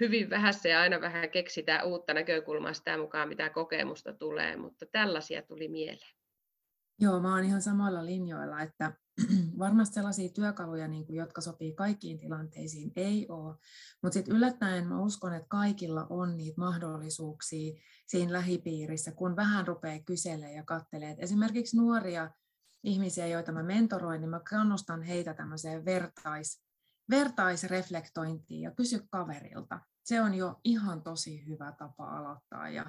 [0.00, 5.42] hyvin vähässä ja aina vähän keksitään uutta näkökulmaa sitä mukaan, mitä kokemusta tulee, mutta tällaisia
[5.42, 6.19] tuli mieleen.
[7.02, 8.92] Joo, mä oon ihan samalla linjoilla, että
[9.58, 13.56] varmasti sellaisia työkaluja, niin kuin, jotka sopii kaikkiin tilanteisiin, ei ole.
[14.02, 19.98] Mutta sitten yllättäen mä uskon, että kaikilla on niitä mahdollisuuksia siinä lähipiirissä, kun vähän rupeaa
[20.06, 21.16] kyselemään ja katselee.
[21.18, 22.30] Esimerkiksi nuoria
[22.84, 26.62] ihmisiä, joita mä mentoroin, niin mä kannustan heitä tämmöiseen vertais,
[27.10, 29.80] vertaisreflektointiin ja kysy kaverilta.
[30.02, 32.86] Se on jo ihan tosi hyvä tapa aloittaa ja,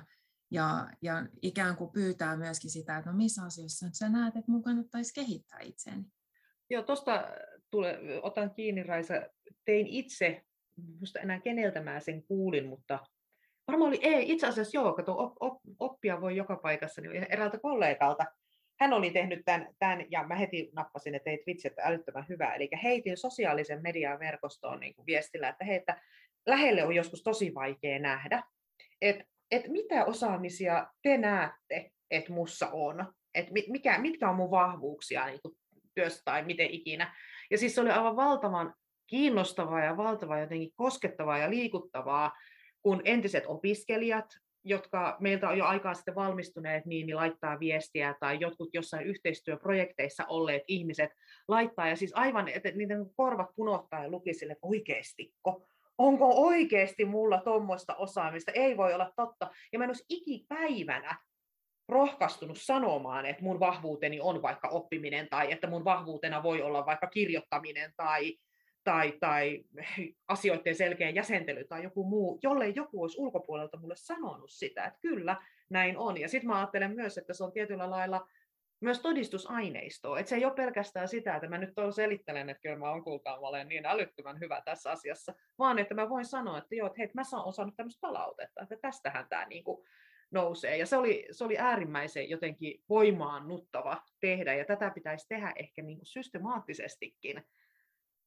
[0.52, 4.64] ja, ja ikään kuin pyytää myöskin sitä, että no missä asioissa sä näet, että mun
[4.64, 6.04] kannattaisi kehittää itseäni.
[6.70, 7.28] Joo, tuosta
[8.22, 9.14] otan kiinni Raisa.
[9.66, 10.42] Tein itse,
[11.00, 13.00] muista enää keneltä mä sen kuulin, mutta
[13.68, 17.60] varmaan oli, ei, itse asiassa joo, kato, op, op, oppia voi joka paikassa, niin eräältä
[17.60, 18.26] kollegalta.
[18.80, 22.54] Hän oli tehnyt tämän, tämän ja mä heti nappasin, että teit vitsi, että älyttömän hyvä.
[22.54, 26.02] Eli heitin sosiaalisen median verkostoon niin kuin viestillä, että hei, että
[26.46, 28.44] lähelle on joskus tosi vaikea nähdä,
[29.02, 33.14] että et mitä osaamisia te näette, että mussa on.
[33.34, 35.58] että mikä, mitkä on mun vahvuuksia niin kuin
[35.96, 37.16] työssä tai miten ikinä.
[37.52, 38.74] Ja siis se oli aivan valtavan
[39.08, 42.32] kiinnostavaa ja valtavaa jotenkin koskettavaa ja liikuttavaa,
[42.82, 44.26] kun entiset opiskelijat,
[44.64, 50.26] jotka meiltä on jo aikaa sitten valmistuneet, niin, niin laittaa viestiä, tai jotkut jossain yhteistyöprojekteissa
[50.26, 51.10] olleet ihmiset
[51.48, 55.68] laittaa, ja siis aivan, että niiden korvat punottaa ja luki sille, että oikeestiko,
[56.08, 59.50] onko oikeasti mulla tuommoista osaamista, ei voi olla totta.
[59.74, 61.18] Ja mä en olisi ikipäivänä
[61.90, 67.08] rohkaistunut sanomaan, että mun vahvuuteni on vaikka oppiminen, tai että mun vahvuutena voi olla vaikka
[67.08, 68.38] kirjoittaminen, tai
[68.84, 69.64] tai, tai
[70.28, 75.38] asioiden selkeä jäsentely tai joku muu, jollei joku olisi ulkopuolelta mulle sanonut sitä, että kyllä,
[75.70, 76.20] näin on.
[76.20, 78.28] Ja sitten mä ajattelen myös, että se on tietyllä lailla
[78.82, 80.20] myös todistusaineistoa.
[80.20, 83.04] Että se ei ole pelkästään sitä, että mä nyt on selittelen, että kyllä mä oon
[83.04, 86.88] kultaa, mä olen niin älyttömän hyvä tässä asiassa, vaan että mä voin sanoa, että joo,
[86.88, 89.86] että hei, mä saan osannut tämmöistä palautetta, että tästähän tämä niinku
[90.32, 90.78] nousee.
[90.78, 96.06] Ja se oli, se oli äärimmäisen jotenkin voimaannuttava tehdä, ja tätä pitäisi tehdä ehkä niinku
[96.06, 97.44] systemaattisestikin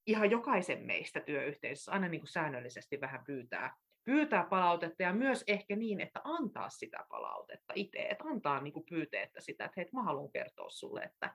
[0.06, 5.76] ihan jokaisen meistä työyhteisössä aina niin kuin säännöllisesti vähän pyytää, pyytää palautetta ja myös ehkä
[5.76, 10.02] niin, että antaa sitä palautetta itse, että antaa niin kuin pyyteettä sitä, että hei, mä
[10.02, 11.34] haluan kertoa sulle, että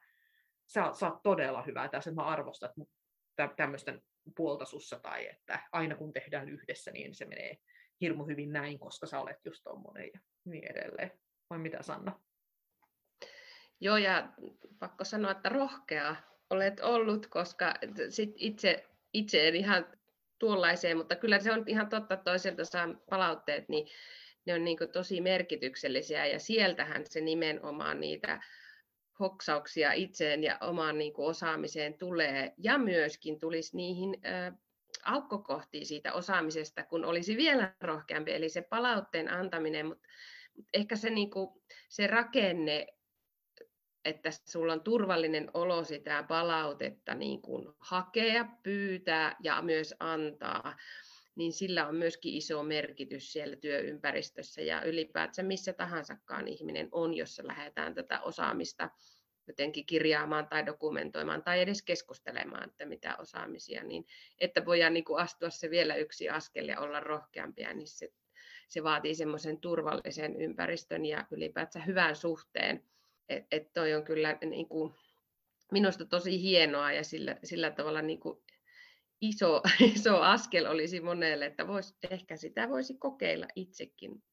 [0.68, 2.70] sä, sä oot todella hyvä tässä, että mä arvostan
[3.56, 4.00] tämmöistä
[4.36, 7.58] puolta sussa tai että aina kun tehdään yhdessä, niin se menee
[8.02, 11.12] hirmu hyvin näin, koska sä olet just tommonen ja niin edelleen.
[11.50, 12.20] Vai mitä Sanna?
[13.80, 14.34] Joo, ja
[14.80, 16.16] pakko sanoa, että rohkea
[16.50, 17.74] olet ollut, koska
[18.10, 19.86] sit itse, itse en ihan
[20.40, 23.88] tuollaiseen, mutta kyllä se on ihan totta, toiselta saa palautteet, niin
[24.46, 28.42] ne on niin tosi merkityksellisiä ja sieltähän se nimenomaan niitä
[29.20, 32.54] hoksauksia itseen ja omaan niin osaamiseen tulee.
[32.58, 34.54] Ja myöskin tulisi niihin äh,
[35.06, 40.08] aukkokohtiin siitä osaamisesta, kun olisi vielä rohkeampi, eli se palautteen antaminen, mutta,
[40.56, 41.50] mutta ehkä se, niin kuin,
[41.90, 42.88] se rakenne
[44.10, 50.76] että sulla on turvallinen olo sitä palautetta niin kuin hakea, pyytää ja myös antaa,
[51.36, 57.48] niin sillä on myöskin iso merkitys siellä työympäristössä ja ylipäätään missä tahansakaan ihminen on, jossa
[57.48, 58.90] lähdetään tätä osaamista
[59.48, 64.06] jotenkin kirjaamaan tai dokumentoimaan tai edes keskustelemaan, että mitä osaamisia, niin
[64.40, 68.10] että voidaan niin kuin astua se vielä yksi askel ja olla rohkeampia, niin se,
[68.68, 72.84] se vaatii semmoisen turvallisen ympäristön ja ylipäätään hyvän suhteen
[73.30, 74.94] että et toi on kyllä niin kuin,
[75.72, 78.40] minusta tosi hienoa ja sillä, sillä tavalla niin kuin
[79.22, 79.62] iso,
[79.96, 84.24] iso askel olisi monelle, että vois, ehkä sitä voisi kokeilla itsekin.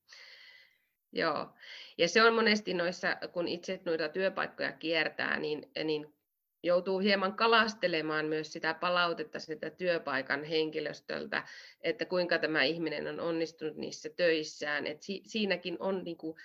[1.12, 1.54] Joo.
[1.98, 6.14] Ja se on monesti noissa, kun itse noita työpaikkoja kiertää, niin, niin
[6.62, 11.44] joutuu hieman kalastelemaan myös sitä palautetta sitä työpaikan henkilöstöltä,
[11.80, 14.86] että kuinka tämä ihminen on onnistunut niissä töissään.
[14.86, 16.36] Et si, siinäkin on niin kuin,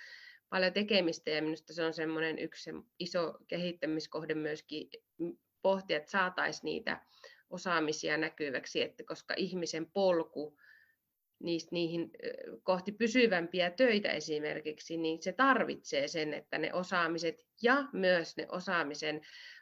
[0.52, 4.90] paljon tekemistä ja minusta se on semmoinen yksi iso kehittämiskohde myöskin
[5.62, 7.00] pohtia, että saataisiin niitä
[7.50, 10.58] osaamisia näkyväksi, että koska ihmisen polku
[11.42, 12.10] niistä, niihin
[12.62, 19.20] kohti pysyvämpiä töitä esimerkiksi, niin se tarvitsee sen, että ne osaamiset ja myös ne osaamisen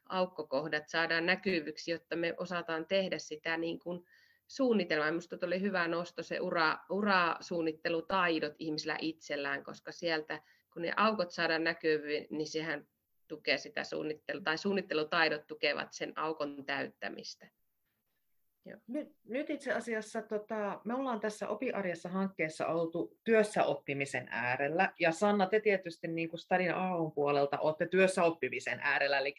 [0.09, 4.05] aukkokohdat saadaan näkyviksi, jotta me osataan tehdä sitä niin kuin
[4.47, 5.11] suunnitelmaa.
[5.11, 11.65] Minusta oli hyvä nosto se ura, urasuunnittelutaidot ihmisillä itsellään, koska sieltä kun ne aukot saadaan
[11.65, 12.87] näkyviin, niin sehän
[13.29, 17.47] tukee sitä suunnittelua, tai suunnittelutaidot tukevat sen aukon täyttämistä.
[18.89, 25.13] Nyt, nyt itse asiassa tota, me ollaan tässä Opiarjessa hankkeessa oltu työssä oppimisen äärellä, ja
[25.13, 29.35] Sanna, te tietysti niin kuin Stadin AUn puolelta olette työssä oppimisen äärellä, eli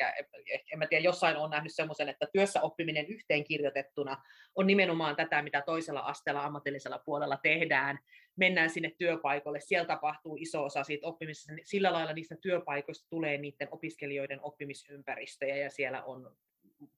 [0.74, 4.24] en mä tiedä, jossain on nähnyt semmoisen, että työssä oppiminen yhteenkirjoitettuna
[4.56, 8.00] on nimenomaan tätä, mitä toisella asteella ammatillisella puolella tehdään,
[8.36, 13.68] mennään sinne työpaikoille, siellä tapahtuu iso osa siitä oppimisesta, sillä lailla niistä työpaikoista tulee niiden
[13.72, 16.36] opiskelijoiden oppimisympäristöjä, ja siellä on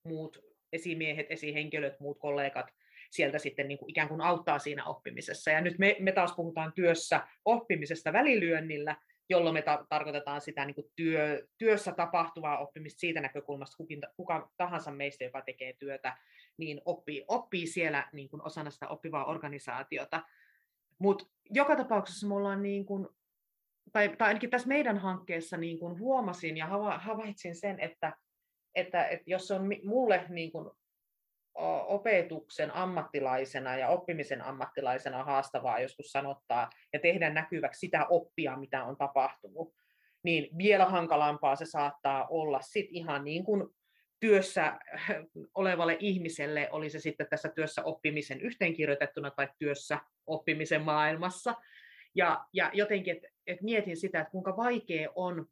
[0.04, 2.66] muut esimiehet, esihenkilöt, muut kollegat
[3.12, 5.52] sieltä sitten niin kuin ikään kuin auttaa siinä oppimisessa.
[5.52, 8.96] Ja nyt me, me taas puhutaan työssä oppimisesta välilyönnillä,
[9.30, 14.52] jolloin me ta- tarkoitetaan sitä niin kuin työ, työssä tapahtuvaa oppimista siitä näkökulmasta, kukin, kuka
[14.58, 16.18] tahansa meistä, joka tekee työtä,
[16.58, 20.24] niin oppii, oppii siellä niin kuin osana sitä oppivaa organisaatiota.
[21.00, 23.08] Mutta joka tapauksessa me ollaan niin kuin,
[23.92, 28.14] tai, tai ainakin tässä meidän hankkeessa niin kuin huomasin ja havaitsin sen, että
[28.76, 30.70] että, että jos on mulle niin kuin
[31.88, 38.98] opetuksen ammattilaisena ja oppimisen ammattilaisena haastavaa joskus sanottaa ja tehdä näkyväksi sitä oppia, mitä on
[38.98, 39.74] tapahtunut,
[40.24, 43.68] niin vielä hankalampaa se saattaa olla sit ihan niin kuin
[44.20, 44.80] työssä
[45.56, 51.56] olevalle ihmiselle, oli se sitten tässä työssä oppimisen yhteenkirjoitettuna tai työssä oppimisen maailmassa.
[52.16, 55.46] Ja, ja jotenkin, että et mietin sitä, että kuinka vaikea on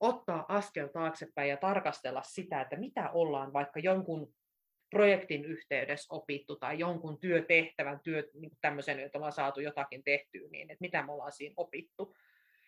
[0.00, 4.34] ottaa askel taaksepäin ja tarkastella sitä, että mitä ollaan vaikka jonkun
[4.90, 10.70] projektin yhteydessä opittu tai jonkun työtehtävän, työ, niin tämmöisen, että ollaan saatu jotakin tehtyä, niin
[10.70, 12.16] että mitä me ollaan siinä opittu.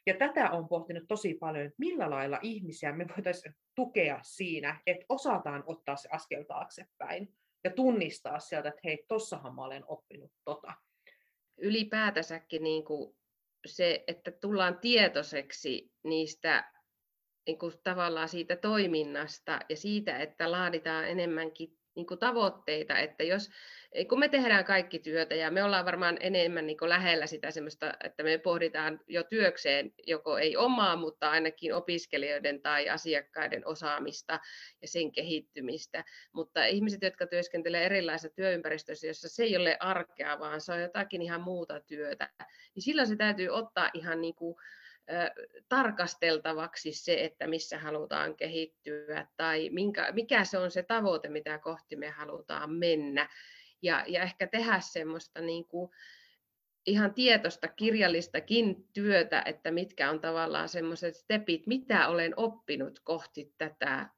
[0.07, 5.07] Ja tätä on pohtinut tosi paljon, että millä lailla ihmisiä me voitaisiin tukea siinä, että
[5.09, 10.73] osataan ottaa se askel taaksepäin ja tunnistaa sieltä, että hei, tossahan mä olen oppinut tota.
[11.57, 13.17] Ylipäätänsäkin niin kuin
[13.67, 16.73] se, että tullaan tietoiseksi niistä
[17.47, 23.51] niin kuin tavallaan siitä toiminnasta ja siitä, että laaditaan enemmänkin niin kuin tavoitteita, että jos,
[24.09, 27.93] kun me tehdään kaikki työtä ja me ollaan varmaan enemmän niin kuin lähellä sitä semmoista,
[28.05, 34.41] että me pohditaan jo työkseen joko ei omaa, mutta ainakin opiskelijoiden tai asiakkaiden osaamista
[34.83, 40.61] ja sen kehittymistä, mutta ihmiset, jotka työskentelevät erilaisissa työympäristöissä, jossa se ei ole arkea, vaan
[40.61, 42.31] se on jotakin ihan muuta työtä,
[42.75, 44.57] niin silloin se täytyy ottaa ihan niin kuin,
[45.69, 51.97] tarkasteltavaksi se, että missä halutaan kehittyä tai minkä, mikä se on se tavoite, mitä kohti
[51.97, 53.29] me halutaan mennä.
[53.83, 55.91] Ja, ja ehkä tehdä semmoista niin kuin
[56.87, 64.09] ihan tietoista kirjallistakin työtä, että mitkä on tavallaan semmoiset stepit, mitä olen oppinut kohti tätä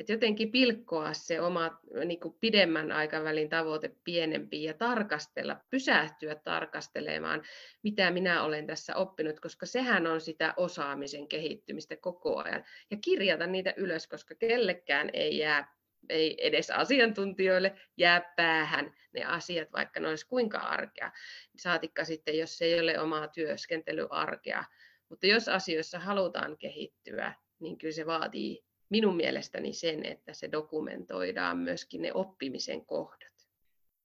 [0.00, 7.42] että jotenkin pilkkoa se oma niin kuin pidemmän aikavälin tavoite pienempi ja tarkastella, pysähtyä tarkastelemaan,
[7.82, 12.64] mitä minä olen tässä oppinut, koska sehän on sitä osaamisen kehittymistä koko ajan.
[12.90, 15.72] Ja kirjata niitä ylös, koska kellekään ei jää
[16.08, 21.12] ei edes asiantuntijoille jää päähän ne asiat, vaikka ne olisi kuinka arkea.
[21.56, 24.64] Saatikka sitten, jos ei ole omaa työskentelyarkea.
[25.08, 31.58] Mutta jos asioissa halutaan kehittyä, niin kyllä se vaatii minun mielestäni sen, että se dokumentoidaan
[31.58, 33.32] myöskin ne oppimisen kohdat.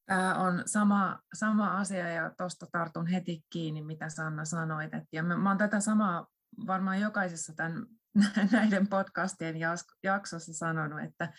[0.06, 4.93] Tämä on sama, sama asia ja tuosta tartun heti kiinni, mitä Sanna sanoit.
[4.93, 6.28] Et, ja mä, mä olen tätä samaa
[6.67, 7.86] varmaan jokaisessa tämän,
[8.52, 9.56] näiden podcastien
[10.04, 11.34] jaksossa sanonut, että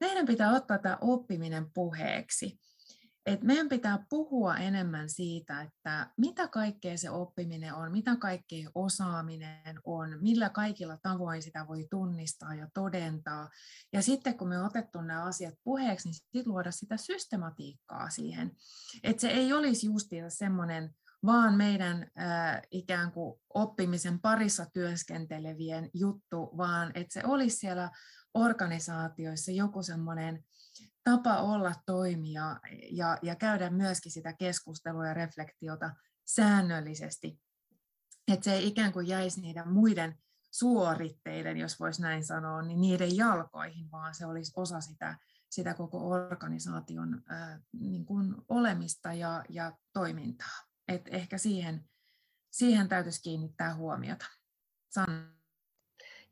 [0.00, 2.58] meidän pitää ottaa tämä oppiminen puheeksi.
[3.26, 9.80] Et meidän pitää puhua enemmän siitä, että mitä kaikkea se oppiminen on, mitä kaikkea osaaminen
[9.84, 13.50] on, millä kaikilla tavoin sitä voi tunnistaa ja todentaa.
[13.92, 18.50] Ja sitten kun me on otettu nämä asiat puheeksi, niin sitten luoda sitä systematiikkaa siihen.
[19.02, 20.90] Että se ei olisi justiinsa semmoinen
[21.26, 27.90] vaan meidän äh, ikään kuin oppimisen parissa työskentelevien juttu, vaan että se olisi siellä
[28.34, 30.44] organisaatioissa joku semmoinen
[31.04, 32.60] tapa olla toimia
[32.90, 35.90] ja, ja käydä myöskin sitä keskustelua ja reflektiota
[36.24, 37.40] säännöllisesti.
[38.32, 40.18] Että se ei ikään kuin jäisi niiden muiden
[40.50, 45.18] suoritteiden, jos voisi näin sanoa, niin niiden jalkoihin, vaan se olisi osa sitä,
[45.50, 50.58] sitä koko organisaation ää, niin kuin olemista ja, ja toimintaa.
[50.88, 51.84] Et ehkä siihen,
[52.50, 54.26] siihen täytyisi kiinnittää huomiota.
[54.88, 55.42] Sanna.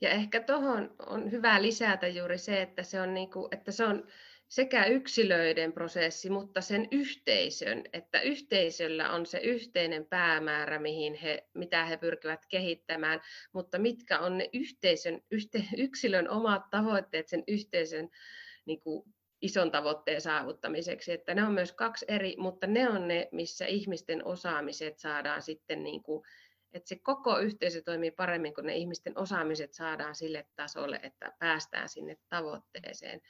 [0.01, 3.85] Ja ehkä tuohon on hyvä lisätä juuri se, että se on, niin kuin, että se
[3.85, 4.05] on
[4.51, 11.85] sekä yksilöiden prosessi, mutta sen yhteisön, että yhteisöllä on se yhteinen päämäärä, mihin he, mitä
[11.85, 13.21] he pyrkivät kehittämään,
[13.53, 18.09] mutta mitkä on ne yhteisön, yhte, yksilön omat tavoitteet sen yhteisön
[18.65, 19.03] niin kuin
[19.41, 21.13] ison tavoitteen saavuttamiseksi.
[21.13, 25.83] Että ne on myös kaksi eri, mutta ne on ne, missä ihmisten osaamiset saadaan sitten,
[25.83, 26.25] niin kuin,
[26.73, 31.89] että se koko yhteisö toimii paremmin, kun ne ihmisten osaamiset saadaan sille tasolle, että päästään
[31.89, 33.21] sinne tavoitteeseen.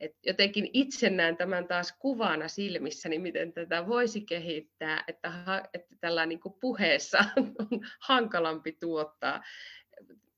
[0.00, 5.32] Et jotenkin itse näen tämän taas kuvana silmissäni, miten tätä voisi kehittää, että,
[5.74, 7.18] että tällä niin kuin puheessa
[7.72, 9.42] on hankalampi tuottaa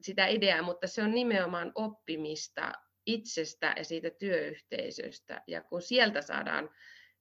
[0.01, 2.73] sitä ideaa, mutta se on nimenomaan oppimista
[3.07, 5.43] itsestä ja siitä työyhteisöstä.
[5.47, 6.71] Ja kun sieltä saadaan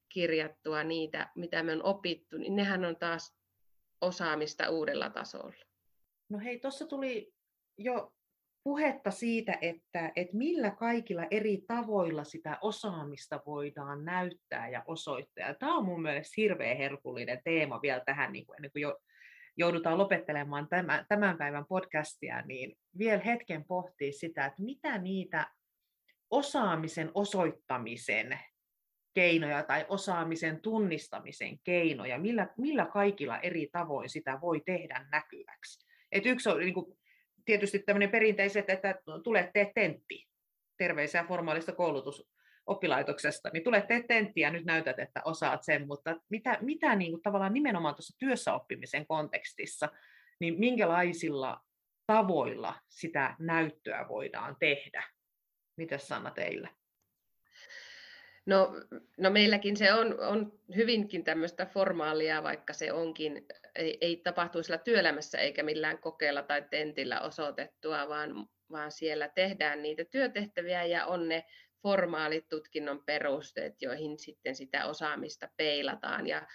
[0.09, 3.37] kirjattua niitä, mitä me on opittu, niin nehän on taas
[4.01, 5.65] osaamista uudella tasolla.
[6.29, 7.33] No hei, tuossa tuli
[7.77, 8.16] jo
[8.67, 15.53] puhetta siitä, että, että millä kaikilla eri tavoilla sitä osaamista voidaan näyttää ja osoittaa.
[15.53, 18.99] Tämä on mun mielestä hirveän herkullinen teema vielä tähän, niin kuin ennen kuin jo
[19.57, 25.47] joudutaan lopettelemaan tämän, tämän päivän podcastia, niin vielä hetken pohtii sitä, että mitä niitä
[26.29, 28.39] osaamisen osoittamisen
[29.13, 35.87] keinoja tai osaamisen tunnistamisen keinoja, millä, millä kaikilla eri tavoin sitä voi tehdä näkyväksi.
[36.11, 36.97] Et yksi on niin kuin,
[37.47, 40.27] tietysti tämmöinen perinteiset, että tulet tee tentti,
[40.77, 46.57] terveisiä formaalista koulutusoppilaitoksesta, niin tulet tee tentti ja nyt näytät, että osaat sen, mutta mitä,
[46.61, 49.89] mitä niin kuin tavallaan nimenomaan tuossa työssäoppimisen kontekstissa,
[50.39, 51.61] niin minkälaisilla
[52.07, 55.03] tavoilla sitä näyttöä voidaan tehdä?
[55.77, 56.69] Mitä Sanna teillä?
[58.47, 58.75] No,
[59.17, 63.45] no meilläkin se on, on hyvinkin tämmöistä formaalia, vaikka se onkin,
[63.75, 69.81] ei, ei tapahtu sillä työelämässä eikä millään kokeella tai tentillä osoitettua, vaan vaan siellä tehdään
[69.81, 71.45] niitä työtehtäviä ja on ne
[71.81, 76.47] formaalit tutkinnon perusteet, joihin sitten sitä osaamista peilataan ja,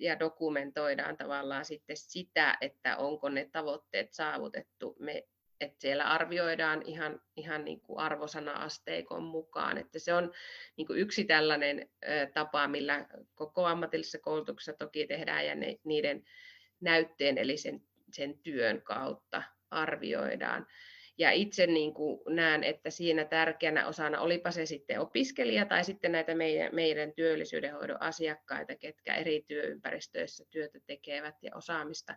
[0.00, 4.96] ja dokumentoidaan tavallaan sitten sitä, että onko ne tavoitteet saavutettu.
[4.98, 5.22] Me,
[5.64, 9.78] että siellä arvioidaan ihan, ihan niin kuin arvosana-asteikon mukaan.
[9.78, 10.32] Että se on
[10.76, 11.90] niin kuin yksi tällainen
[12.34, 16.24] tapa, millä koko ammatillisessa koulutuksessa toki tehdään ja ne, niiden
[16.80, 20.66] näytteen eli sen, sen työn kautta arvioidaan.
[21.18, 26.12] Ja itse niin kuin näen, että siinä tärkeänä osana, olipa se sitten opiskelija tai sitten
[26.12, 32.16] näitä meidän, meidän työllisyydenhoidon asiakkaita, ketkä eri työympäristöissä työtä tekevät ja osaamista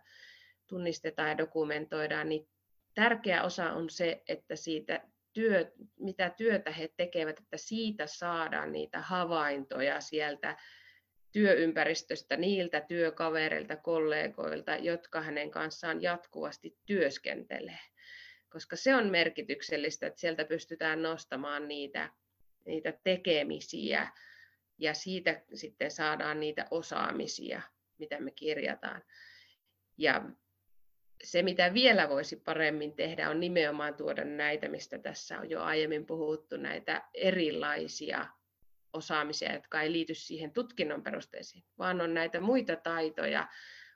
[0.66, 2.48] tunnistetaan ja dokumentoidaan, niin
[2.98, 5.00] tärkeä osa on se, että siitä
[5.32, 10.56] työ, mitä työtä he tekevät, että siitä saadaan niitä havaintoja sieltä
[11.32, 17.78] työympäristöstä niiltä työkavereilta, kollegoilta, jotka hänen kanssaan jatkuvasti työskentelee
[18.48, 22.10] koska se on merkityksellistä, että sieltä pystytään nostamaan niitä,
[22.66, 24.12] niitä tekemisiä
[24.78, 27.62] ja siitä sitten saadaan niitä osaamisia,
[27.98, 29.02] mitä me kirjataan.
[29.98, 30.30] Ja
[31.24, 36.06] se, mitä vielä voisi paremmin tehdä, on nimenomaan tuoda näitä, mistä tässä on jo aiemmin
[36.06, 38.26] puhuttu, näitä erilaisia
[38.92, 43.48] osaamisia, jotka ei liity siihen tutkinnon perusteisiin, vaan on näitä muita taitoja,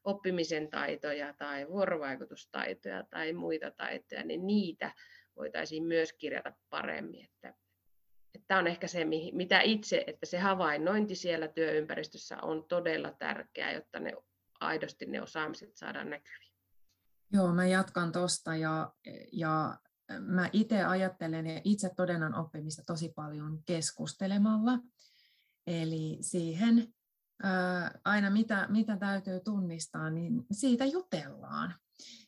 [0.04, 4.92] oppimisen taitoja tai vuorovaikutustaitoja tai muita taitoja, niin niitä
[5.36, 7.24] voitaisiin myös kirjata paremmin.
[7.24, 7.54] Että,
[8.34, 14.00] että on ehkä se, mitä itse, että se havainnointi siellä työympäristössä on todella tärkeää, jotta
[14.00, 14.12] ne
[14.60, 16.51] aidosti ne osaamiset saadaan näkyviin.
[17.32, 18.92] Joo, mä jatkan tuosta ja,
[19.32, 19.78] ja
[20.20, 24.78] mä itse ajattelen ja itse todennan oppimista tosi paljon keskustelemalla.
[25.66, 26.94] Eli siihen
[28.04, 31.74] aina mitä, mitä täytyy tunnistaa, niin siitä jutellaan.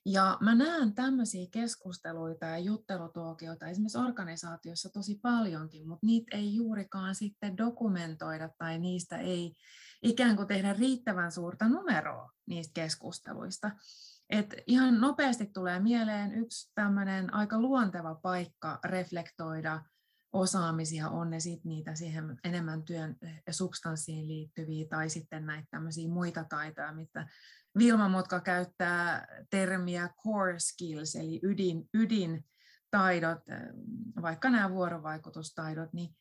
[0.06, 7.14] Ja mä näen tämmöisiä keskusteluita ja juttelutuokioita esimerkiksi organisaatiossa tosi paljonkin, mutta niitä ei juurikaan
[7.14, 9.54] sitten dokumentoida tai niistä ei
[10.02, 13.70] ikään kuin tehdä riittävän suurta numeroa niistä keskusteluista.
[14.30, 19.82] Et ihan nopeasti tulee mieleen yksi tämmöinen aika luonteva paikka reflektoida
[20.32, 23.16] osaamisia, on ne sitten niitä siihen enemmän työn
[23.46, 27.26] ja substanssiin liittyviä tai sitten näitä tämmöisiä muita taitoja, mitä
[27.78, 33.38] Vilma Motka käyttää termiä core skills, eli ydin, ydintaidot,
[34.22, 36.16] vaikka nämä vuorovaikutustaidot, niin,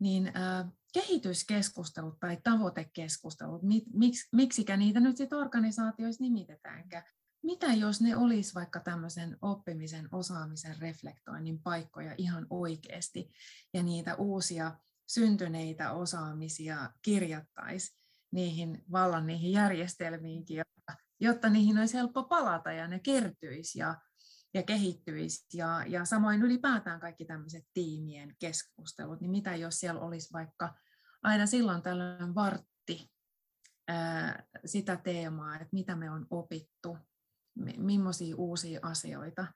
[0.00, 3.62] niin äh, kehityskeskustelut tai tavoitekeskustelut,
[3.94, 7.04] miksi, miksikä niitä nyt sitten organisaatioissa nimitetäänkään,
[7.46, 13.30] mitä jos ne olisi vaikka tämmöisen oppimisen, osaamisen, reflektoinnin paikkoja ihan oikeasti
[13.74, 17.96] ja niitä uusia syntyneitä osaamisia kirjattaisi
[18.32, 24.00] niihin vallan niihin järjestelmiinkin, jotta, jotta niihin olisi helppo palata ja ne kertyisi ja,
[24.54, 25.46] ja kehittyisi.
[25.54, 30.74] Ja, ja samoin ylipäätään kaikki tämmöiset tiimien keskustelut, niin mitä jos siellä olisi vaikka
[31.22, 33.12] aina silloin tällöin vartti
[33.88, 36.98] ää, sitä teemaa, että mitä me on opittu
[37.76, 39.46] millaisia uusia asioita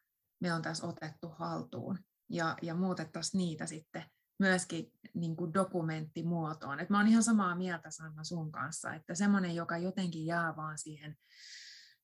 [0.41, 1.99] me on tässä otettu haltuun
[2.31, 4.05] ja, ja muutettaisiin niitä sitten
[4.39, 6.81] myöskin niin kuin dokumenttimuotoon.
[6.81, 10.79] Et mä oon ihan samaa mieltä Sanna sun kanssa, että semmoinen, joka jotenkin jää vaan
[10.79, 11.17] siihen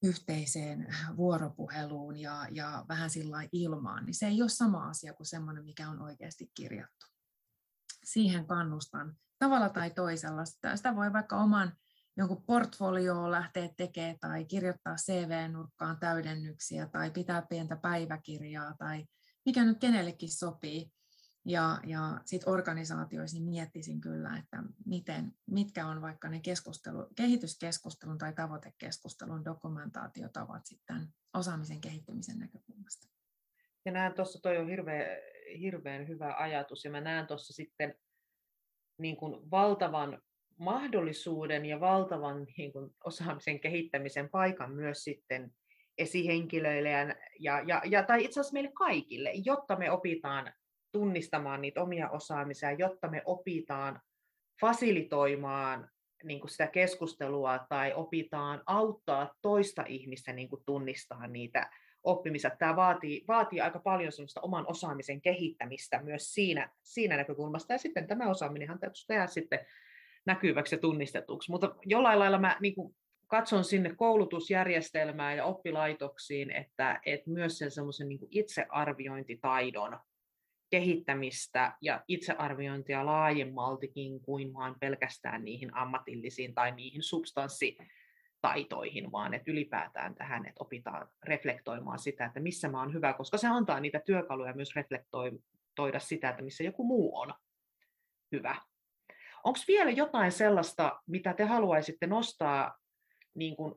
[0.02, 0.86] yhteiseen
[1.16, 5.88] vuoropuheluun ja, ja vähän sillä ilmaan, niin se ei ole sama asia kuin semmoinen, mikä
[5.88, 7.06] on oikeasti kirjattu.
[8.04, 10.44] Siihen kannustan tavalla tai toisella.
[10.44, 11.72] Sitä, voi vaikka oman
[12.16, 19.04] jonkun portfolio lähteä tekemään tai kirjoittaa CV-nurkkaan täydennyksiä tai pitää pientä päiväkirjaa tai
[19.46, 20.90] mikä nyt kenellekin sopii.
[21.48, 28.18] Ja, ja sitten organisaatioissa niin miettisin kyllä, että miten, mitkä on vaikka ne keskustelu, kehityskeskustelun
[28.18, 33.06] tai tavoitekeskustelun dokumentaatiotavat sitten osaamisen kehittymisen näkökulmasta.
[33.84, 35.06] Ja näen tuossa, toi on hirveän,
[35.60, 37.94] hirveän hyvä ajatus, ja mä näen tuossa sitten
[38.98, 40.22] niin kuin valtavan
[40.58, 45.50] mahdollisuuden ja valtavan niin kuin, osaamisen kehittämisen paikan myös sitten
[45.98, 50.52] esihenkilöille ja, ja, ja, ja tai itse asiassa meille kaikille, jotta me opitaan
[50.92, 54.00] tunnistamaan niitä omia osaamisia, jotta me opitaan
[54.60, 55.90] fasilitoimaan
[56.24, 61.70] niin kuin sitä keskustelua tai opitaan auttaa toista ihmistä niin kuin tunnistaa niitä
[62.02, 62.50] oppimisia.
[62.50, 67.72] Tämä vaatii, vaatii aika paljon oman osaamisen kehittämistä myös siinä, siinä näkökulmasta.
[67.72, 69.58] Ja sitten tämä osaaminenhan täytyy tehdä sitten
[70.26, 71.50] näkyväksi ja tunnistetuksi.
[71.50, 72.96] Mutta jollain lailla mä niin kuin
[73.26, 79.98] katson sinne koulutusjärjestelmään ja oppilaitoksiin, että, että myös sen semmoisen niin itsearviointitaidon
[80.70, 87.76] kehittämistä ja itsearviointia laajemmaltikin kuin vain pelkästään niihin ammatillisiin tai niihin substanssi,
[88.40, 93.38] taitoihin, vaan että ylipäätään tähän, että opitaan reflektoimaan sitä, että missä mä oon hyvä, koska
[93.38, 97.34] se antaa niitä työkaluja myös reflektoida sitä, että missä joku muu on
[98.32, 98.56] hyvä.
[99.44, 102.78] Onko vielä jotain sellaista, mitä te haluaisitte nostaa,
[103.34, 103.74] niin kuin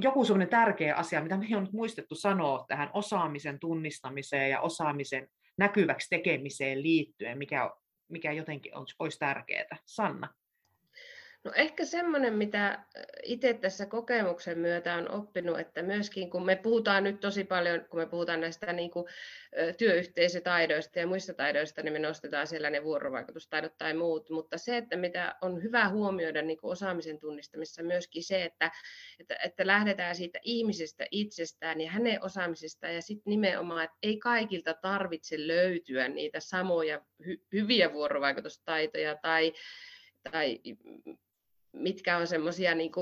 [0.00, 5.28] joku sellainen tärkeä asia, mitä me on nyt muistettu sanoa tähän osaamisen tunnistamiseen ja osaamisen
[5.58, 7.70] näkyväksi tekemiseen liittyen, mikä,
[8.08, 9.76] mikä jotenkin olisi tärkeää?
[9.86, 10.28] Sanna.
[11.44, 12.84] No ehkä semmoinen, mitä
[13.22, 18.00] itse tässä kokemuksen myötä on oppinut, että myöskin kun me puhutaan nyt tosi paljon, kun
[18.00, 19.06] me puhutaan näistä niin kuin,
[19.78, 24.96] työyhteisötaidoista ja muista taidoista, niin me nostetaan siellä ne vuorovaikutustaidot tai muut, mutta se, että
[24.96, 28.70] mitä on hyvä huomioida niin kuin osaamisen tunnistamissa myöskin se, että,
[29.20, 34.74] että, että lähdetään siitä ihmisestä itsestään ja hänen osaamisestaan ja sitten nimenomaan, että ei kaikilta
[34.74, 39.52] tarvitse löytyä niitä samoja hy- hyviä vuorovaikutustaitoja tai
[40.32, 40.60] tai
[41.72, 42.92] mitkä on semmoisia niin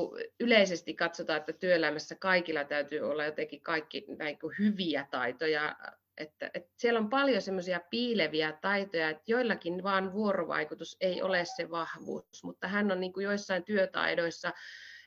[0.41, 5.77] yleisesti katsotaan, että työelämässä kaikilla täytyy olla jotenkin kaikki näin kuin hyviä taitoja,
[6.17, 11.71] että, että siellä on paljon semmoisia piileviä taitoja, että joillakin vaan vuorovaikutus ei ole se
[11.71, 14.53] vahvuus, mutta hän on niin kuin joissain työtaidoissa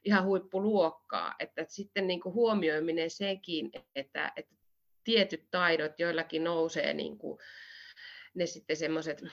[0.04, 4.56] ihan huippuluokkaa, että, että sitten niin kuin huomioiminen sekin, että, että
[5.04, 7.40] tietyt taidot joillakin nousee niin kuin
[8.34, 9.24] ne sitten semmoiset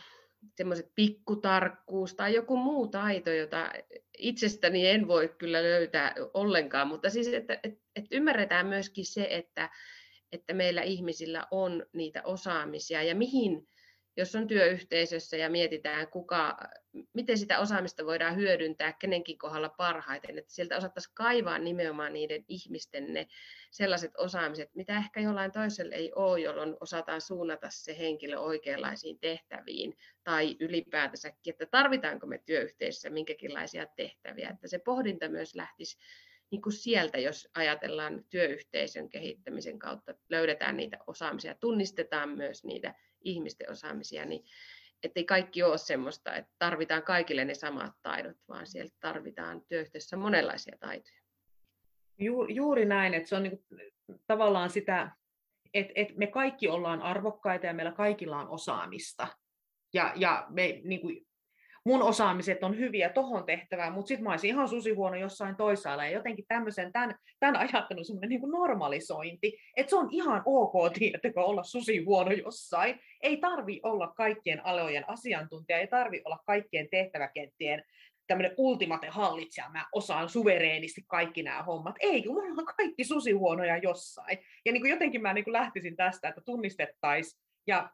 [0.57, 3.72] semmoiset pikkutarkkuus tai joku muu taito, jota
[4.18, 9.70] itsestäni en voi kyllä löytää ollenkaan, mutta siis, että, että, että ymmärretään myöskin se, että,
[10.32, 13.68] että meillä ihmisillä on niitä osaamisia ja mihin
[14.17, 16.57] jos on työyhteisössä ja mietitään, kuka,
[17.12, 23.12] miten sitä osaamista voidaan hyödyntää kenenkin kohdalla parhaiten, että sieltä osattaisiin kaivaa nimenomaan niiden ihmisten
[23.14, 23.27] ne
[23.71, 29.97] sellaiset osaamiset, mitä ehkä jollain toisella ei ole, jolloin osataan suunnata se henkilö oikeanlaisiin tehtäviin
[30.25, 35.99] tai ylipäätänsäkin, että tarvitaanko me työyhteisössä minkäkinlaisia tehtäviä, että se pohdinta myös lähtisi
[36.51, 42.95] niin kuin sieltä, jos ajatellaan työyhteisön kehittämisen kautta, löydetään niitä osaamisia, tunnistetaan myös niitä
[43.27, 44.45] ihmisten osaamisia, niin
[45.03, 50.77] ettei kaikki ole semmoista, että tarvitaan kaikille ne samat taidot, vaan sieltä tarvitaan työyhteisössä monenlaisia
[50.81, 51.20] taitoja.
[52.49, 53.81] Juuri näin, että se on niin kuin,
[54.27, 55.11] tavallaan sitä,
[55.74, 59.29] että, että me kaikki ollaan arvokkaita ja meillä kaikilla on osaamista.
[59.95, 61.26] Ja, ja me niin kuin,
[61.87, 66.05] mun osaamiset on hyviä tohon tehtävään, mutta sitten mä olisin ihan susihuono jossain toisaalla.
[66.05, 71.45] Ja jotenkin tämmöisen, tämän, tämän ajattelun semmoinen niin normalisointi, että se on ihan ok, tiedättekö,
[71.45, 73.01] olla susihuono jossain.
[73.22, 77.84] Ei tarvi olla kaikkien alojen asiantuntija, ei tarvi olla kaikkien tehtäväkenttien
[78.26, 81.95] tämmöinen ultimate hallitsija, mä osaan suvereenisti kaikki nämä hommat.
[82.01, 84.39] Ei, kun me ollaan kaikki susihuonoja jossain.
[84.64, 87.91] Ja niin kuin jotenkin mä niin kuin lähtisin tästä, että tunnistettaisiin ja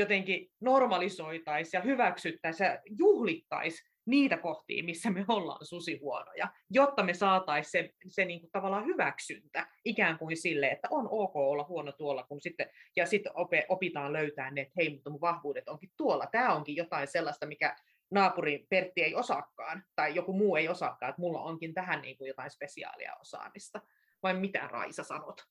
[0.00, 7.70] jotenkin normalisoitaisiin ja hyväksyttäisiin ja juhlittaisiin niitä kohtia, missä me ollaan susihuonoja, jotta me saataisiin
[7.70, 12.22] se, se niin kuin tavallaan hyväksyntä ikään kuin sille, että on ok olla huono tuolla,
[12.22, 13.32] kun sitten, ja sitten
[13.68, 16.26] opitaan löytää ne, että hei, mutta mun vahvuudet onkin tuolla.
[16.26, 17.76] Tämä onkin jotain sellaista, mikä
[18.10, 22.28] naapuri Pertti ei osaakaan, tai joku muu ei osaakaan, että mulla onkin tähän niin kuin
[22.28, 23.80] jotain spesiaalia osaamista.
[24.22, 25.42] Vai mitä Raisa sanot?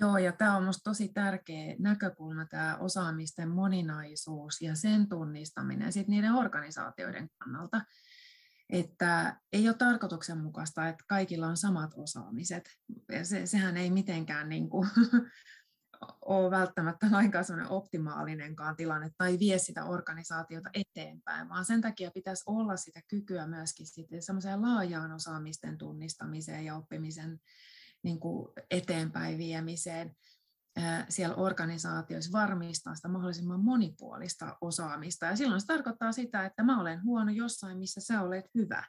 [0.00, 6.08] Joo, ja tämä on minusta tosi tärkeä näkökulma, tämä osaamisten moninaisuus ja sen tunnistaminen sit
[6.08, 7.80] niiden organisaatioiden kannalta.
[8.70, 12.70] Että ei ole tarkoituksenmukaista, että kaikilla on samat osaamiset.
[13.12, 14.88] Ja se, sehän ei mitenkään niin kuin,
[16.24, 22.76] ole välttämättä lainkaan optimaalinenkaan tilanne tai vie sitä organisaatiota eteenpäin, vaan sen takia pitäisi olla
[22.76, 23.86] sitä kykyä myöskin
[24.20, 27.40] semmoiseen laajaan osaamisten tunnistamiseen ja oppimisen
[28.06, 30.16] niin kuin eteenpäin viemiseen
[31.08, 35.26] siellä organisaatioissa varmistaa sitä mahdollisimman monipuolista osaamista.
[35.26, 38.84] Ja silloin se tarkoittaa sitä, että mä olen huono jossain, missä sä olet hyvä.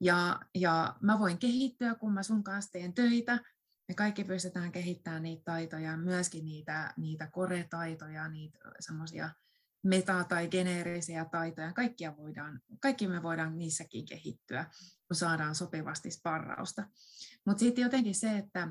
[0.00, 3.38] Ja, ja mä voin kehittyä, kun mä sun kanssa teen töitä.
[3.88, 9.30] Me kaikki pystytään kehittämään niitä taitoja, myöskin niitä, niitä kore-taitoja, niitä semmoisia
[9.84, 11.72] meta- tai geneerisiä taitoja.
[11.72, 14.66] Kaikkia voidaan, kaikki me voidaan niissäkin kehittyä,
[15.14, 16.84] kun saadaan sopivasti sparrausta.
[17.46, 18.68] Mutta sitten jotenkin se, että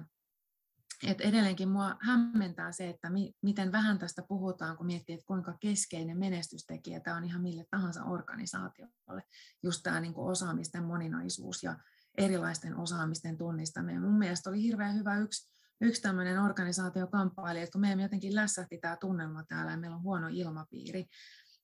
[1.07, 5.57] et edelleenkin mua hämmentää se, että mi, miten vähän tästä puhutaan, kun miettii, että kuinka
[5.59, 9.23] keskeinen menestystekijä tämä on ihan mille tahansa organisaatiolle.
[9.63, 11.77] Just tämä niin osaamisten moninaisuus ja
[12.17, 14.01] erilaisten osaamisten tunnistaminen.
[14.01, 18.97] Mun mielestä oli hirveän hyvä yksi, yksi tämmöinen organisaatiokamppaili, että kun meidän jotenkin lässähti tämä
[18.97, 21.05] tunnelma täällä ja meillä on huono ilmapiiri,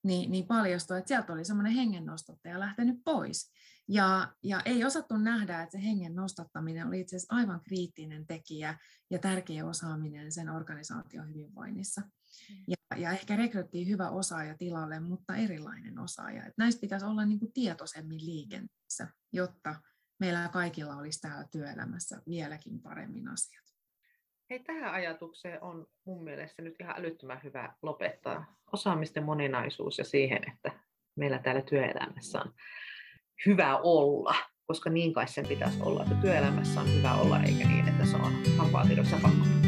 [0.04, 3.52] niin, niin paljastui, että sieltä oli semmoinen hengennostottaja lähtenyt pois.
[3.92, 8.78] Ja, ja ei osattu nähdä, että se hengen nostattaminen oli itse asiassa aivan kriittinen tekijä
[9.10, 12.02] ja tärkeä osaaminen sen organisaation hyvinvoinnissa.
[12.68, 16.42] Ja, ja ehkä rekryttiin hyvä osaaja tilalle, mutta erilainen osaaja.
[16.42, 19.76] Että näistä pitäisi olla niin kuin tietoisemmin liikenteessä, jotta
[20.20, 23.64] meillä kaikilla olisi täällä työelämässä vieläkin paremmin asiat.
[24.50, 30.40] Hei, tähän ajatukseen on mun mielestä nyt ihan älyttömän hyvä lopettaa osaamisten moninaisuus ja siihen,
[30.54, 30.72] että
[31.16, 32.54] meillä täällä työelämässä on
[33.46, 34.36] hyvä olla,
[34.66, 38.16] koska niin kai sen pitäisi olla, että työelämässä on hyvä olla, eikä niin, että se
[38.16, 38.86] on vapaa
[39.22, 39.59] pakko